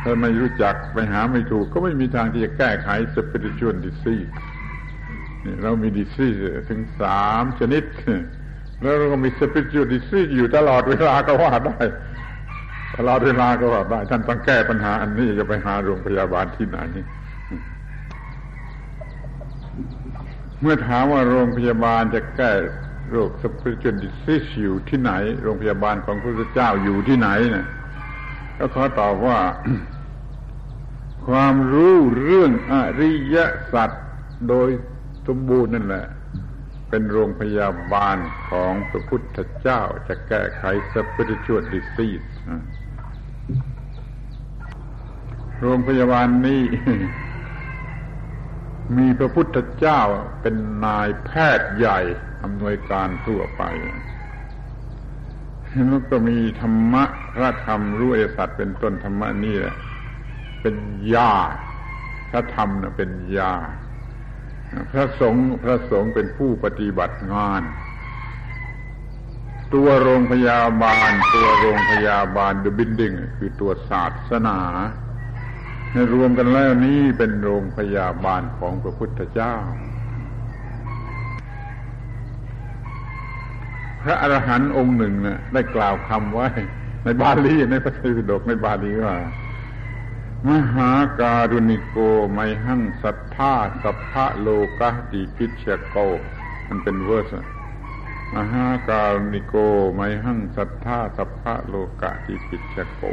[0.03, 4.29] ถ้าไม่รู้จักไปหาไม่ถูก ก็ไม่มีทางที่จะแก้ไข spiritual disease
[5.63, 6.37] เรามี disease
[6.69, 7.83] ถึงสามชนิด
[8.81, 11.79] แล้วเราก็มี spiritual disease อยู่ตลอดเวลาก็ว่าได้
[12.97, 16.79] ตลอดเวลาก็ว่าได้ท่านต้องแก้ปัญหาอันนี้จะไปหาโรงพยาบาลที่ไหน
[20.61, 22.51] เมื่อถามว่าโรงพยาบาลจะแก้
[23.09, 25.11] โรค spiritual disease อยู่ที่ไหน
[25.43, 27.67] โรงพยาบาลของพระพุทธเจ้าอยู่ที่ไหนเนี่ย
[28.57, 29.39] ก็ขอตอบว่า
[31.27, 33.37] ความรู้เรื่องอริย
[33.73, 33.91] สัจ
[34.49, 34.69] โดย
[35.27, 36.05] สมบูรณ์นั่นแหละ
[36.89, 38.17] เป็นโรงพยาบาล
[38.49, 40.63] ของพระพุทธเจ้าจะแก้ไข
[40.93, 42.27] spiritual disease
[45.61, 46.63] โรงพยาบาลนี้
[48.97, 50.01] มีพระพุทธเจ้า
[50.41, 50.55] เป็น
[50.85, 51.99] นายแพทย์ใหญ่
[52.43, 53.63] อำนวยการทั่วไป
[55.89, 57.03] แล้วก็มีธรรมะ
[57.35, 59.75] พระธรรมรู้เอสัตเป็นต้นธรรมะนี่แหละ
[60.61, 60.75] เป็น
[61.13, 61.33] ยา
[62.31, 63.53] พระธรรมนะเป็นยา
[64.91, 67.61] พระสงฆ์พระสงฆ์เป็นผู้ปฏิบัติงาน
[69.73, 74.59] ตัวโรงพยาบาล ตัวโรงพยาบาล the building คือตัวศาสนา
[76.13, 79.53] รวมกันแล้วนี้เป็นโรงพยาบาลของพระพุทธเจ้า
[84.01, 86.47] พระอรหันต์องค์หนึ่งนะ่ะได้กล่าวคำไว้
[87.03, 89.15] ในบาลีในพระไตรปิฎกในบาลีว่า
[90.49, 94.47] มหาการุณิโก มัยหังสัตถาสัพพะโล
[94.79, 95.97] กะติกิจฉะโก
[96.67, 97.33] มันเป็น verse
[98.35, 103.03] มหาการุณิโก มัยหังสัตถาสัพพะโลกะติกิจฉะโก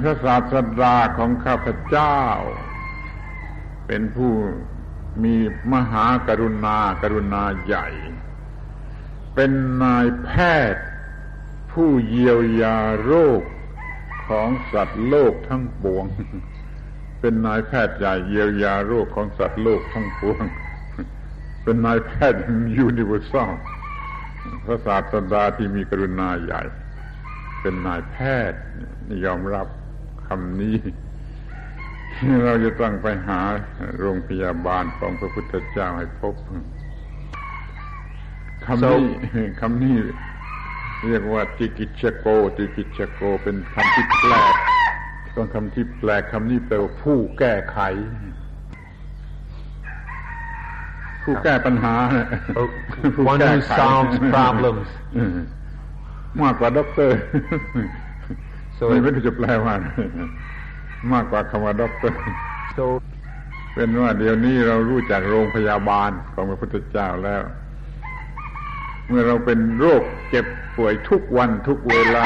[0.00, 2.20] พระศาสดาของข้าพเจ้า
[3.86, 4.32] เป็นผู้
[5.24, 5.36] มี
[5.72, 7.88] มหากรุณากรุณาใหญ่
[9.34, 9.50] เป็น
[9.82, 10.30] นายแพ
[10.72, 10.86] ทย์
[11.72, 13.42] ผู้เยียวยาโรค
[14.28, 16.04] ของสัตว์โลกทั้งปวง
[17.20, 20.44] เป็นนายแพทย์ใหญ่เยียวยาโรคของสัตว์โลกทั้งปวง
[21.62, 22.40] เป็นนายแพทย์
[22.78, 23.52] ยูนิเวอร์แซล
[24.64, 26.62] พระศาสดาที่มีกรุณาใหญ่
[27.60, 28.16] เป็นนายแพ
[28.50, 28.60] ทย์
[29.24, 29.66] ยอมรับ
[30.26, 30.78] คำนี้
[32.44, 33.40] เราจะต้องไปหา
[33.98, 36.34] โรงพยาบาลของพระพุทธเจ้าให้พบ
[38.66, 39.04] คำนี้
[39.60, 39.96] คำนี้
[41.06, 42.26] เรียกว่าติกิจฉะโก
[42.56, 44.54] ติกิจฉะโก เป็นคำที่แปลก
[45.36, 47.78] ต้องคำที่แปลกคำนี้แปลว่าผู้แก้ไข
[51.22, 51.94] ผู้แก้ปัญหา
[53.32, 54.88] One who solves problems
[56.42, 57.18] มากกว่าด็อกเตอร์
[58.88, 59.74] ไม่รู้จะแปลว่า
[61.12, 62.18] มากกว่าคำว่า doctor
[62.76, 62.84] so
[63.74, 67.42] เป็นว่าเดี๋ยวนี้เรารู้จักโรงพยาบาลของพระพุทธเจ้าแล้ว
[69.08, 72.24] เมื่อเราเป็นโรคเจ็บป่วยทุกวันทุกเวลา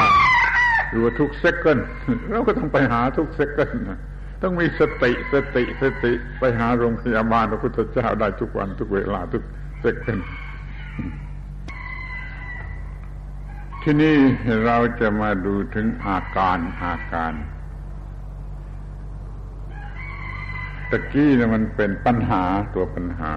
[0.89, 1.77] หรือว่าทุก second
[2.31, 3.69] เราก็ต้องไปหาทุก second
[4.41, 9.43] ต้องมีสติสติสติไปหาโรงพยาบาลพระพุทธเจ้าได้ทุกวันทุกเวลาทุก
[9.81, 10.17] second
[13.83, 14.15] ทีนี้
[14.65, 17.33] เราจะมาดูถึงอาการอาการ
[20.89, 23.31] ตะกี้นะมันเป็นปัญหาตัวปัญหา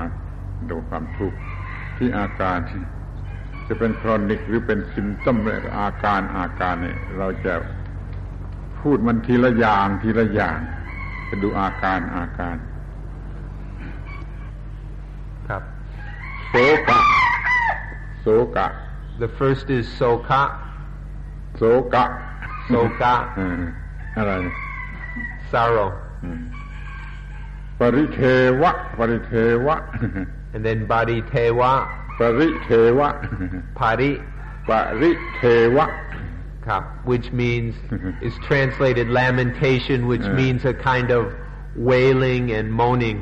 [0.70, 1.38] ดูความทุกข์
[1.96, 2.58] ที่อาการ
[3.68, 5.36] จะเป็นครอนิกหรือเป็นซิมตัม
[5.78, 7.54] อาการอาการเนี่ยเราจะ
[8.80, 10.58] พูดมันทีละอย่างทีละอย่าง
[11.28, 12.56] จะดูอาการอาการ
[15.48, 15.62] ครับ
[16.48, 16.54] โส
[16.88, 17.00] กะ
[18.20, 18.26] โส
[18.56, 18.68] กะ
[19.19, 20.41] The first is soka
[21.57, 21.61] โส
[21.93, 22.05] กะ
[22.71, 23.13] soka
[24.17, 24.31] อะไร
[25.51, 25.89] sorrow
[27.79, 28.21] ปริเท
[28.61, 29.33] วะ ปริเท
[29.65, 29.75] วะ
[30.53, 31.71] and then body tewa
[32.19, 33.09] ปริเทวะ
[33.79, 34.11] pari
[34.67, 34.71] ป
[35.01, 35.41] ริเท
[35.75, 35.85] วะ
[37.11, 37.73] which means
[38.27, 41.23] is translated lamentation which means a kind of
[41.89, 43.17] wailing and moaning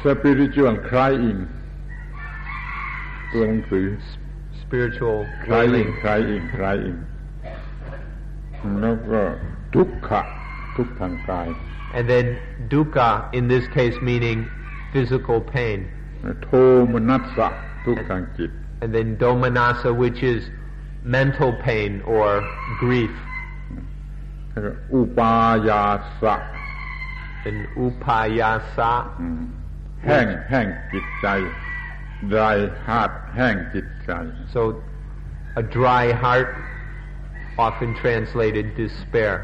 [0.00, 1.38] spiritual crying
[3.32, 3.86] ตัวหนังสือ
[4.60, 6.98] spiritual crying crying crying
[8.80, 9.20] แล้วก็
[9.74, 10.22] ทุกขะ
[10.76, 11.48] ทุกทางกาย
[11.96, 12.26] and then
[12.72, 14.38] dukkha in this case meaning
[14.92, 15.78] physical pain
[16.42, 16.48] โท
[16.92, 17.48] มนัสสะ
[17.86, 18.50] ทุกทางจิต
[18.82, 20.40] and then domanassa which is
[21.16, 22.28] mental pain or
[22.82, 23.14] grief
[24.94, 25.34] อุปา
[25.68, 25.84] ยา
[26.22, 26.36] สะ
[27.48, 28.92] and upayasa
[30.04, 31.26] แห้งแห้งจิตใจ
[32.34, 32.56] dry
[32.86, 34.10] heart แห้งจิตใจ
[34.54, 34.60] so
[35.62, 36.50] a dry heart
[37.66, 39.34] often translated despair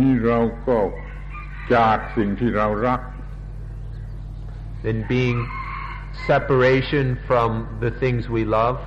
[0.00, 0.78] นี่เราก็
[1.74, 3.00] จากสิ่งที่เรารัก
[4.84, 5.38] then being
[6.26, 8.78] separation from the things we love,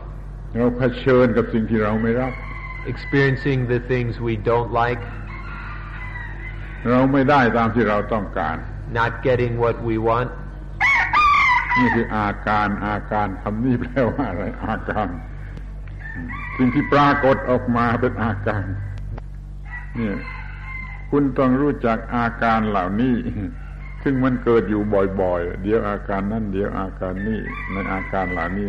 [0.56, 2.34] เราเผชิญกับสิ่งที่เราไม่รัก
[2.92, 5.02] experiencing the things we don't like,
[6.90, 8.56] เราไม่ได้ตามที่เราต้องการ
[9.00, 10.30] not getting what we want.
[11.79, 15.09] นี่คืออาการอาการคำนี้แปลว่าอะไร อาการ
[16.57, 18.65] สิ่งที่ปรากฏออกมาเป็นอาการ
[19.97, 20.17] เนี่ย
[21.11, 23.17] คุณต้องรู้จักอาการเหล่านี้
[24.03, 24.83] ซึ่งมันเกิดอยู่
[25.23, 27.41] บ่อยๆ เดี๋ยวอาการนั่นเดี๋ยวอาการนี้
[27.73, 28.69] ในอาการเหล่านี้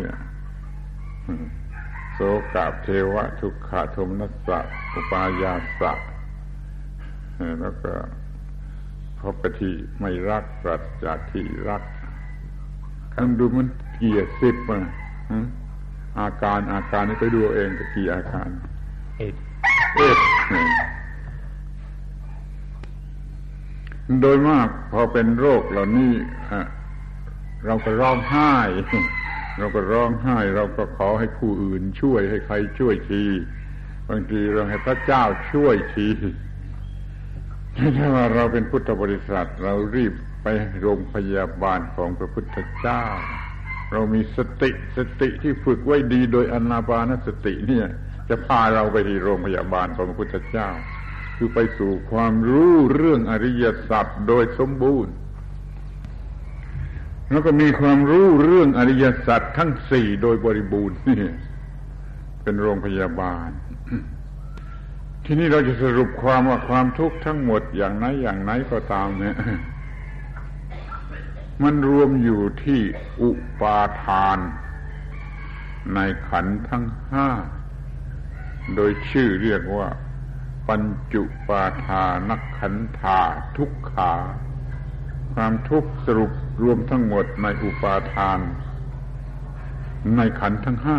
[2.14, 2.20] โส
[2.54, 4.58] กาเทวะ ทุกขโทมนัสสะ
[4.92, 5.92] อุปายาสะ
[7.60, 7.92] แล้วก็
[9.20, 11.82] พบที่ไม่รักปรัสจากที่รัก
[13.14, 14.80] คำดูมันเกี่ยสิบอะ
[16.20, 18.48] อาการอาการนี่ไปดูเองกับกี่อาการ
[19.24, 19.36] Eight.
[19.94, 20.18] เอ็ด
[24.20, 26.12] โดยมากพอเป็นโรคเหล่านี้
[26.50, 26.62] อะ
[27.66, 28.52] เราก็ร้องไห้
[29.58, 33.24] เราก็ร้องไห้ เราก็ขอให้ผู้อื่นช่วยให้ใครช่วยที
[34.08, 36.08] บางทีเราให้พระเจ้าช่วยที
[37.96, 40.12] ถ้าว่าเราเป็นพุทธบริษัท เรารีบ
[40.42, 40.46] ไป
[40.80, 43.02] โรงพยาบาลของพระพุทธเจ้า
[43.92, 47.86] เรามีสติสติที่ฝึกไว้ดีโดยอนาปานสติเนี่ย
[48.28, 50.68] จะพาเราไปที่โรงพยาบาลของพระพุทธเจ้า
[51.36, 55.14] คือไปสู่ความรู้เรื่องอริยสัจโดยสมบูรณ์
[57.30, 61.22] แล้วก็มีความรู้เรื่องอริยสัจทั้งสี่โดยบริบูรณ์นี่
[62.42, 63.48] เป็นโรงพยาบาล
[65.24, 69.36] ที่นี่เราจะสรุปความว่าความทุกข์ทั้งหมดอย่างไหนอย่างไหนก็ตามเนี่ย
[71.62, 72.80] มันรวมอยู่ที่
[73.22, 74.38] อุปาทาน
[75.94, 75.98] ใน
[76.28, 77.28] ขันทั้งห้า
[78.74, 79.88] โดยชื่อเรียกว่า
[80.68, 80.82] ปัญ
[81.12, 83.18] จุปาทานักขันธา
[83.56, 84.12] ทุกขา
[85.32, 86.32] ความทุกข์สรุป
[86.62, 88.38] รวมทั้งหมดในอุปาทาน
[90.16, 90.98] ในขันทั้งห้า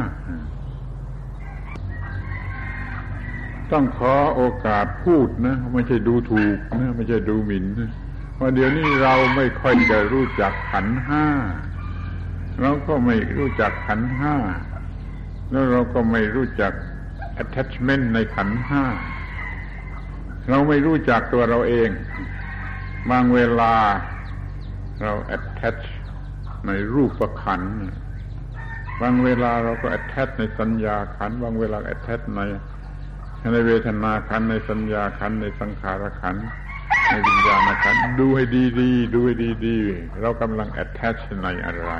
[3.72, 7.92] ต้องขอโอกาสพูดนะ ไม่ใช่ดูถูกนะ ไม่ใช่ดูหมิ่นนะ
[8.40, 11.26] ว่าเดี๋ยวนี้เราไม่ค่อยจะรู้จักขันห้า
[12.62, 14.36] เราก็ไม่รู้จักขันห้า
[15.52, 16.74] แล้วเราก็ไม่รู้จัก
[17.44, 18.84] attachment ในขันห้า
[20.50, 21.90] เราไม่รู้จักตัวเราเอง
[23.10, 23.74] บางเวลา
[25.04, 25.84] เรา attach
[26.68, 27.62] ในรูปประขัน
[29.02, 32.42] บางเวลาเราก็ attach ในสัญญาขัน บางเวลา attach ใน
[33.52, 36.36] ในเวทนาขัน ในสัญญาขัน ในสังขารขัน
[37.14, 38.46] ในวิญญาณขันดูให้
[38.80, 39.36] ดีๆดูให้
[39.66, 41.92] ดีๆเรากำลัง attach ในอะไร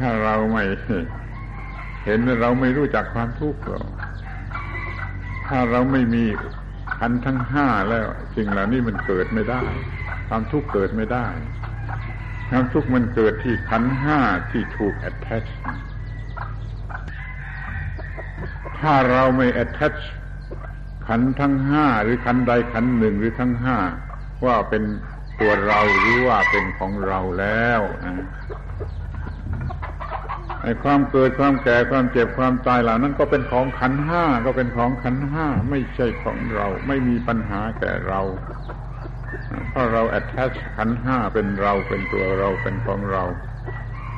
[0.00, 0.62] ถ้าเราไม่
[2.04, 3.86] เห็นเราไม่รู้จักความทุกข์หรอก
[5.48, 6.24] ถ้าเราไม่มี
[6.98, 8.06] ขันทั้งห้าแล้ว
[8.36, 9.62] สิ่งเหล่านี้มันเกิดไม่ได้
[10.28, 11.26] ความทุกข์เกิดไม่ได้
[12.50, 15.48] ความทุกข์มันเกิดที่ขันห้าที่ถูก attach
[18.80, 20.00] ถ้าเราไม่ attach
[21.08, 23.78] ขันทั้งห้าหรือขันใดขันหนึ่งหรือทั้งห้า
[24.46, 24.82] ว่าเป็น
[25.40, 27.80] ตัวเราหรือว่าเป็นของเราแล้ว
[30.62, 38.20] ไอ้ความเกิดความแก่ความเจ็บความตายเหล่านั้นก็เป็นของขันห้าก็เป็นของขันห้าไม่ใช่ของเรา ไม่มีปัญหาแก่เรา
[39.70, 43.24] เพราะเรา attach ขันห้าเป็นเราเป็นตัวเราเป็นของเรา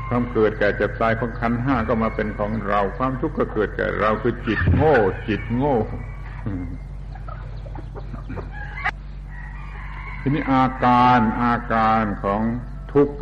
[0.09, 4.95] ความเกิดแก่เจ็บตายของขันห้าก็มาเป็นของเรา ความทุกข์ก็เกิดแก่เราคือจิตโง่
[5.29, 5.77] จิตโง่
[10.21, 12.43] ทีนี้อาการอาการของ
[12.93, 13.17] ทุกข์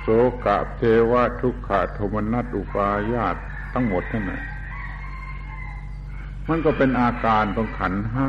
[0.00, 0.08] โส
[0.44, 3.36] กะเทวะทุกขะโทมนัสอุปายาต
[3.72, 4.42] ทั้งหมดนั่นแหละ
[6.48, 8.28] มันก็เป็นอาการของขันห้า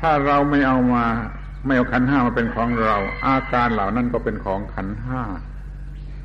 [0.00, 1.04] ถ้าเราไม่เอามา
[1.66, 2.96] ไม่เอาขันห้ามาเป็นของเรา
[3.26, 5.22] อาการเหล่านั้นก็เป็นของขันห้า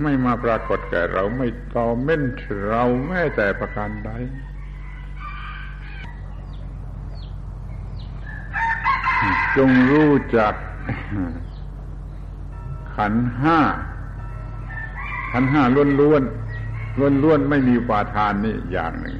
[0.02, 2.24] ไม่มาปรากฏแก่เราไม่ตอเม่น
[2.70, 4.12] เราแม้แต่ประการใด
[9.58, 10.54] จงรู้จัก
[12.96, 13.60] ขันห้า
[15.32, 16.24] ขันห้าล้วนล้วน
[17.00, 19.18] ล้วนล้วนไม่มีอุปาทานนี่อย่างหนึ่ง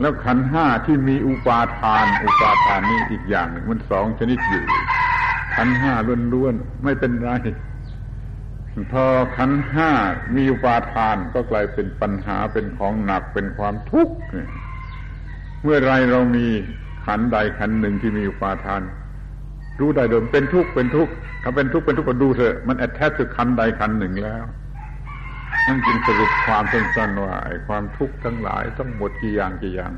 [0.00, 4.64] แล้วขันห้าที่มีอุปาทาน อุปาทานนี่อีกอย่างหนึ่งมันสองชนิดอยู่
[5.56, 6.54] ขันห้าล้วนล้วน
[6.84, 7.30] ไม่เป็นไร
[8.92, 9.04] พอ
[9.36, 9.90] ขันห้า
[10.36, 14.14] มีอุปาทานก็กลายเป็นปัญหาเป็นของหนักเป็นความทุกข์
[15.62, 16.48] เมื่อไรเรามี
[17.08, 18.82] ขันใดขันหนึ่งที่มีอุปาทาน
[19.80, 24.44] รู้ได้เดิมเป็นทุกข์เป็นทุกข์ถ้าเป็นทุกข์เป็นทุกข์ก็ดูเถอะมันแอดแทสคือคันใดคันหนึ่งแล้ว
[25.66, 29.92] นั่นจึงสรุปความสั้นๆว่าไอ้ความทุกข์ทั้งหลายทั้งหมดกี่อย่างกี่อย่าง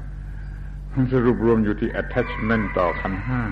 [0.92, 3.42] มันสรุปรวมอยู่ที่ attachment ต่อขันห้า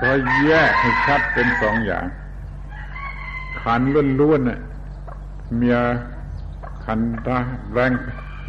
[0.00, 0.10] ก็
[0.44, 2.06] แยกให้ชัดเป็นสองอย่าง
[3.62, 3.80] ขัน
[4.20, 4.60] ล้วนๆเนี่ย
[5.56, 5.78] เมีย
[6.84, 7.38] ขันทะ
[7.72, 7.92] แรง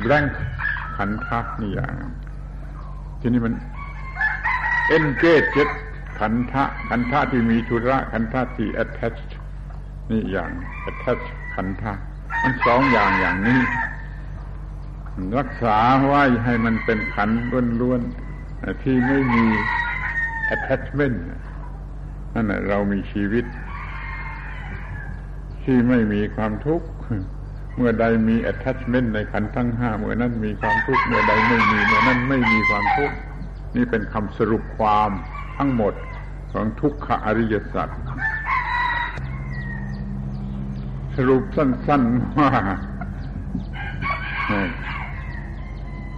[0.06, 0.24] แรง
[0.98, 1.94] ขันทะนี่อย่าง
[3.20, 3.54] ทีนี้มัน
[4.96, 5.50] engage
[6.20, 9.32] ขันทะขันทะที่มีธุระขันทะที่ attached
[10.10, 10.52] นี่อย่าง
[10.90, 11.94] attached ขันทะ
[12.44, 13.62] มันสองอย่างอย่างนี้
[15.38, 17.30] รักษาไว้ให้มันเป็นขัน
[17.82, 19.46] ล้วนๆที่ไม่มี
[20.56, 21.18] attachment
[22.34, 23.46] นั่นแหละเรามีชีวิต
[25.64, 26.88] ที่ไม่มีความทุกข์
[27.78, 33.16] เมื่อใดมี attachment ในขันทั้งห้าเมื่อนั้นมีความทุกข์เมื่อใดไม่มีเมื่อนั้นไม่มีความทุกข์
[33.76, 35.12] นี่เป็นคำสรุปความ
[35.58, 35.94] ทั้งหมด
[36.52, 37.90] ของทุกขอริยสัจ
[41.16, 42.52] สรุปสั้นๆว่า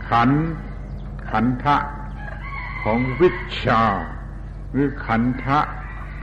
[0.10, 0.30] ขัน
[1.32, 1.78] ขันทะ
[2.84, 3.30] ของวิ
[3.64, 3.82] ชา
[4.72, 5.60] หรือขันทะ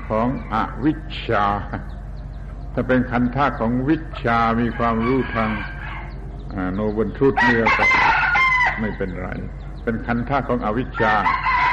[0.09, 0.93] ของอวิ
[1.27, 1.47] ชา
[2.79, 5.51] ถ้าเป็นขันธะของวิชามีความรู้ทาง
[6.75, 7.85] โนบนทุตเนี่ยก็
[8.81, 9.29] ไม่เป็นไร
[9.83, 11.15] เป็นขันธะของอวิชชา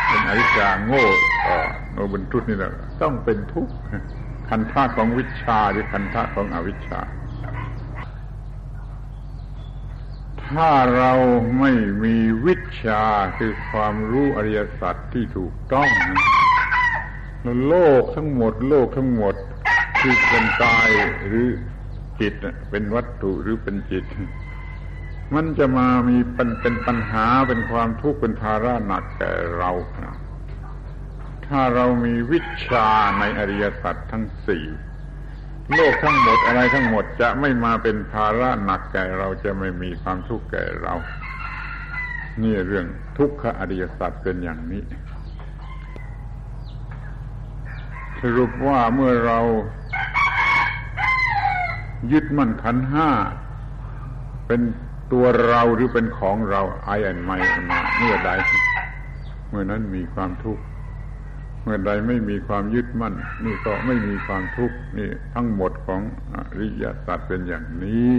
[0.08, 1.06] เป็นอวิชชาโง่
[1.46, 1.58] ต่อ
[1.92, 3.74] โนบนทุตนี่แหละต้องเป็นทุกข์
[4.50, 7.00] ขันธะของวิชาหรือขันธะของอวิชชา
[10.46, 11.14] ถ้าเรา
[11.60, 11.72] ไม่
[12.04, 13.04] มีวิชา
[13.38, 15.90] คือความรู้อริยสัจที่ถูกต้อง
[17.68, 19.36] โลกทั้งหมด โลกทั้งหมด
[20.04, 20.90] ที่เป็นกาย
[21.28, 21.48] หรือ
[22.20, 22.34] จิต
[22.70, 24.06] เป็นวัตถุหรือเป็นจิต
[25.36, 29.72] มันจะมามีเป็นเป็นปัญหาเป็นความทุกข์เป็นภาระหนักแก่เรา
[31.48, 32.88] ถ้าเรามีวิชา
[33.20, 34.66] ในอริยสัจทั้งสี่
[35.76, 40.96] โลกทั้งหมดอะไรทั้งหมดจะไม่มาเป็นภาระหนักแก่เราจะไม่มีความทุกข์แก่เรา
[42.42, 42.88] นี่เรื่อง
[43.18, 44.82] ทุกขอริยสัจเป็นอย่างนี้
[48.24, 49.40] สรุปว่าเมื่อเรา
[52.12, 53.10] ยึดมั่นขันห้า
[54.48, 54.62] เป็น
[55.12, 57.32] ตัวเราหรือเป็นของเราไอแอนไม
[57.70, 58.32] มาเมื่อใด
[59.50, 60.64] เมื่อนั้นมีความทุกข์
[61.64, 63.14] เมื่อใดไม่มีความยึดมั่น
[63.46, 66.02] นี่ก็ไม่มีความทุกข์นี่ทั้งหมดของ
[66.34, 68.12] อริยสัจเป็นอย่างนี้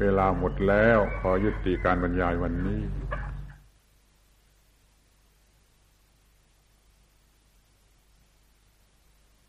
[0.00, 2.80] เวลาหมดแล้วขอยุติการบรรยายวันนี้